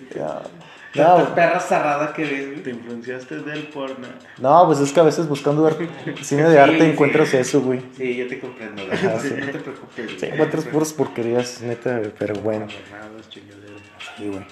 [0.95, 2.77] Tanta No, perra cerrada que ves, te güey.
[2.77, 4.07] influenciaste del porno.
[4.39, 5.77] no, pues es que a veces buscando ver
[6.23, 7.37] cine de arte Sí, encuentras sí.
[7.37, 7.83] eso, güey.
[7.97, 8.97] Sí, yo te comprendo, güey.
[8.97, 9.35] Ajá, sí.
[9.39, 10.07] No te preocupes.
[10.07, 10.19] güey.
[10.19, 12.67] Sí, encuentras puras porquerías, neta, pero bueno.
[12.91, 13.83] Nada, chingaderas.
[14.17, 14.47] Sí, güey.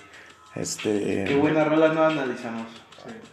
[0.57, 1.25] Este.
[1.27, 2.67] Qué buena rola no analizamos.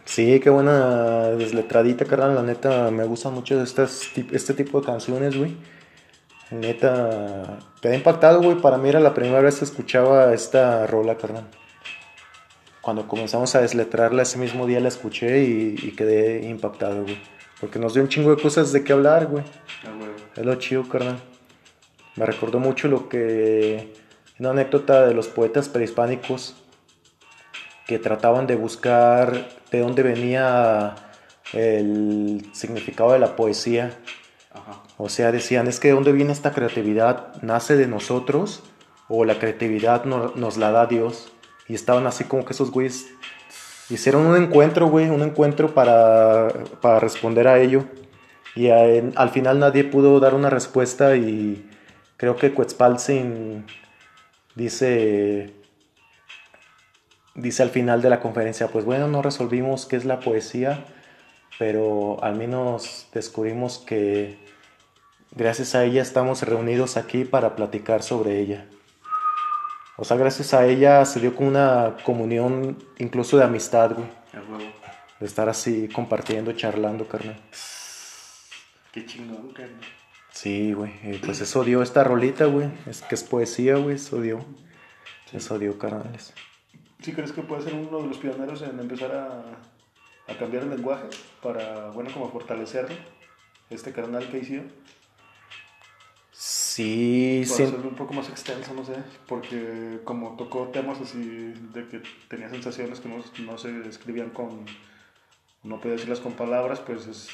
[0.04, 2.34] Sí, qué buena desletradita, carnal.
[2.34, 5.56] La neta, me gustan mucho estas, este tipo de canciones, güey.
[6.50, 8.60] Neta, quedé impactado, güey.
[8.60, 11.44] Para mí era la primera vez que escuchaba esta rola, carnal.
[12.82, 17.18] Cuando comenzamos a desletrarla ese mismo día la escuché y, y quedé impactado, güey.
[17.58, 19.44] Porque nos dio un chingo de cosas de qué hablar, güey.
[19.86, 20.14] A huevo.
[20.36, 21.18] Es lo chido, carnal.
[22.16, 23.94] Me recordó mucho lo que.
[24.38, 26.56] Una anécdota de los poetas prehispánicos
[27.86, 30.94] que trataban de buscar de dónde venía
[31.52, 33.96] el significado de la poesía.
[34.52, 34.82] Ajá.
[34.96, 38.62] O sea, decían, es que de dónde viene esta creatividad, nace de nosotros
[39.08, 41.32] o la creatividad no- nos la da Dios.
[41.68, 43.06] Y estaban así como que esos güeyes
[43.90, 46.48] hicieron un encuentro, güey, un encuentro para,
[46.80, 47.84] para responder a ello.
[48.54, 51.68] Y a- en- al final nadie pudo dar una respuesta y
[52.16, 53.64] creo que Quetzalcoatl
[54.54, 55.52] dice,
[57.34, 60.84] dice al final de la conferencia, pues bueno, no resolvimos qué es la poesía,
[61.58, 64.38] pero al menos descubrimos que
[65.32, 68.66] gracias a ella estamos reunidos aquí para platicar sobre ella.
[69.96, 74.08] O sea, gracias a ella se dio como una comunión incluso de amistad, güey.
[75.20, 77.40] De estar así compartiendo, charlando, carnal.
[78.90, 79.80] Qué chingón, carnal.
[80.32, 80.92] Sí, güey.
[81.24, 82.68] Pues eso dio esta rolita, güey.
[82.86, 83.94] Es que es poesía, güey.
[83.94, 84.44] Eso dio.
[85.32, 86.34] Eso dio, carnales.
[87.04, 90.70] ¿Sí crees que puede ser uno de los pioneros en empezar a, a cambiar el
[90.70, 91.10] lenguaje
[91.42, 92.96] para, bueno, como fortalecerlo?
[93.68, 94.72] Este canal que hicieron.
[96.32, 97.62] Sí, Para sí.
[97.64, 98.94] hacerlo un poco más extenso, no sé,
[99.28, 104.64] porque como tocó temas así de que tenía sensaciones que no, no se describían con,
[105.62, 107.28] no podía decirlas con palabras, pues es,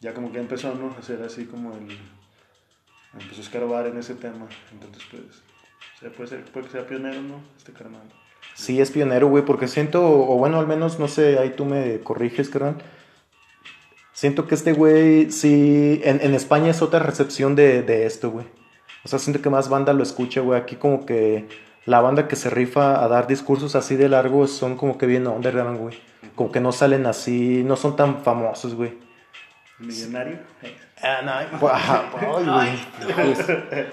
[0.00, 0.94] ya como que empezó ¿no?
[0.94, 1.98] a hacer así como el,
[3.12, 5.42] empezó a escarbar en ese tema, entonces pues,
[5.96, 7.42] o sea, puede, ser, puede que sea pionero, ¿no?
[7.58, 8.23] Este carnal.
[8.54, 12.00] Sí, es pionero, güey, porque siento, o bueno, al menos, no sé, ahí tú me
[12.00, 12.76] corriges, carnal.
[14.12, 18.46] Siento que este güey, sí, en, en España es otra recepción de, de esto, güey.
[19.04, 20.58] O sea, siento que más banda lo escucha, güey.
[20.58, 21.48] Aquí como que
[21.84, 25.26] la banda que se rifa a dar discursos así de largos son como que bien
[25.26, 25.98] underground, güey.
[26.34, 28.96] Como que no salen así, no son tan famosos, güey.
[29.78, 30.38] Millonario.
[31.02, 31.20] Ah,
[31.60, 32.04] no, ajá,
[32.48, 32.78] ay,
[33.14, 33.86] güey.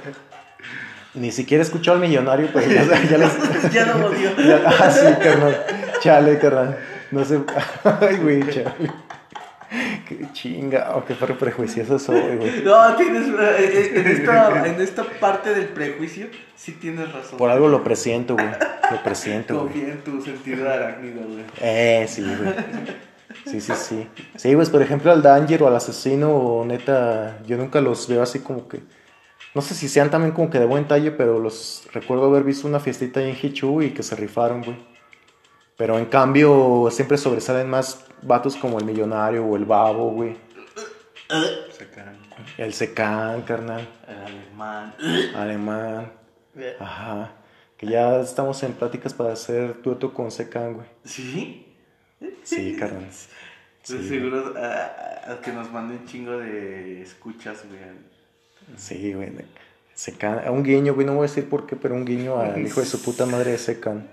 [1.14, 4.30] Pues, ni siquiera he escuchado al millonario, pero ya, ya les, ya lo odio.
[4.38, 5.66] Ya- ah, sí, carnal.
[6.00, 6.78] Chale, carnal.
[7.12, 7.40] No sé.
[7.84, 8.92] Ay, güey, chale.
[10.08, 10.92] Qué chinga.
[10.96, 12.62] Oh, qué pre- prejuicioso soy, güey.
[12.64, 13.28] No, tienes.
[13.28, 17.38] eh, En esta, en esta parte del prejuicio, sí tienes razón.
[17.38, 18.48] Por algo lo presiento, güey.
[18.92, 19.68] Lo presiento, güey.
[19.74, 21.46] Confía en tu sentido de arácnido, güey.
[21.62, 22.54] Eh, sí, güey.
[23.46, 24.08] Sí, sí, sí.
[24.36, 28.40] Sí, pues, por ejemplo, al Danger o al asesino, neta, yo nunca los veo así
[28.40, 28.80] como que.
[29.54, 32.68] No sé si sean también como que de buen talle, pero los recuerdo haber visto
[32.68, 34.78] una fiestita ahí en Hichu y que se rifaron, güey.
[35.78, 40.38] Pero en cambio, siempre sobresalen más vatos como el millonario o el babo, güey.
[41.72, 42.18] Sacan.
[42.58, 43.88] El secán, carnal.
[44.08, 44.96] El alemán.
[45.36, 46.12] Alemán.
[46.80, 47.32] Ajá.
[47.78, 50.88] Que ya estamos en pláticas para hacer dueto con secán, güey.
[51.04, 51.76] ¿Sí?
[52.44, 53.10] Sí, carnal.
[53.82, 57.80] Sí, seguro a, a que nos mande un chingo de escuchas, güey.
[58.78, 59.32] Sí, güey.
[59.94, 60.50] Secán.
[60.50, 61.06] Un guiño, güey.
[61.06, 63.52] No voy a decir por qué, pero un guiño al hijo de su puta madre
[63.52, 64.10] de secán.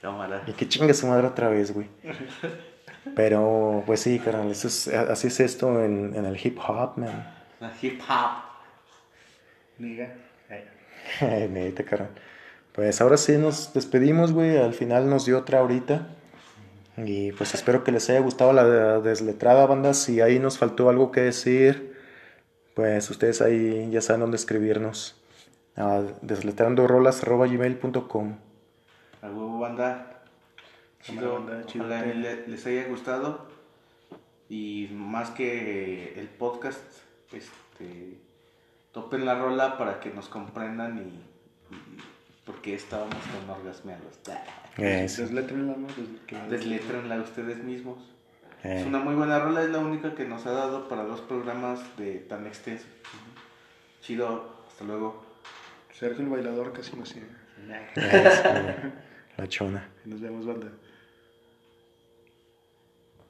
[0.00, 0.42] Cámara.
[0.46, 1.88] Y que chingue su madre otra vez, güey.
[3.14, 4.50] Pero, pues sí, carnal.
[4.50, 7.34] Eso es, así es esto en, en el hip hop, man.
[7.60, 8.42] La hip hop.
[9.78, 10.14] Niga.
[11.20, 12.10] Neta, carnal.
[12.72, 14.58] Pues ahora sí nos despedimos, güey.
[14.58, 16.08] Al final nos dio otra horita.
[16.96, 19.94] Y pues espero que les haya gustado la desletrada, banda.
[19.94, 21.95] Si ahí nos faltó algo que decir,
[22.76, 25.16] pues ustedes ahí ya saben dónde escribirnos.
[25.76, 28.36] A desletrandorolas.gmail.com
[29.22, 30.22] A huevo, banda.
[31.02, 31.34] Chido.
[31.34, 31.84] Banda, chido.
[31.86, 33.46] Ojalá le- les haya gustado.
[34.48, 36.80] Y más que el podcast,
[37.32, 38.18] este,
[38.92, 41.20] topen la rola para que nos comprendan y,
[41.74, 41.78] y
[42.44, 44.20] por qué estábamos tan orgasmeados.
[44.76, 45.74] Desletrenla,
[46.48, 47.98] Desletrenla ustedes mismos.
[48.66, 48.80] Eh.
[48.80, 51.96] Es una muy buena rola, es la única que nos ha dado para dos programas
[51.96, 52.88] de tan extensos.
[54.00, 55.24] Chido, hasta luego.
[55.92, 57.26] Sergio el bailador casi me sigue.
[57.96, 59.88] Eh, sí, la chona.
[60.04, 60.68] Nos vemos, banda.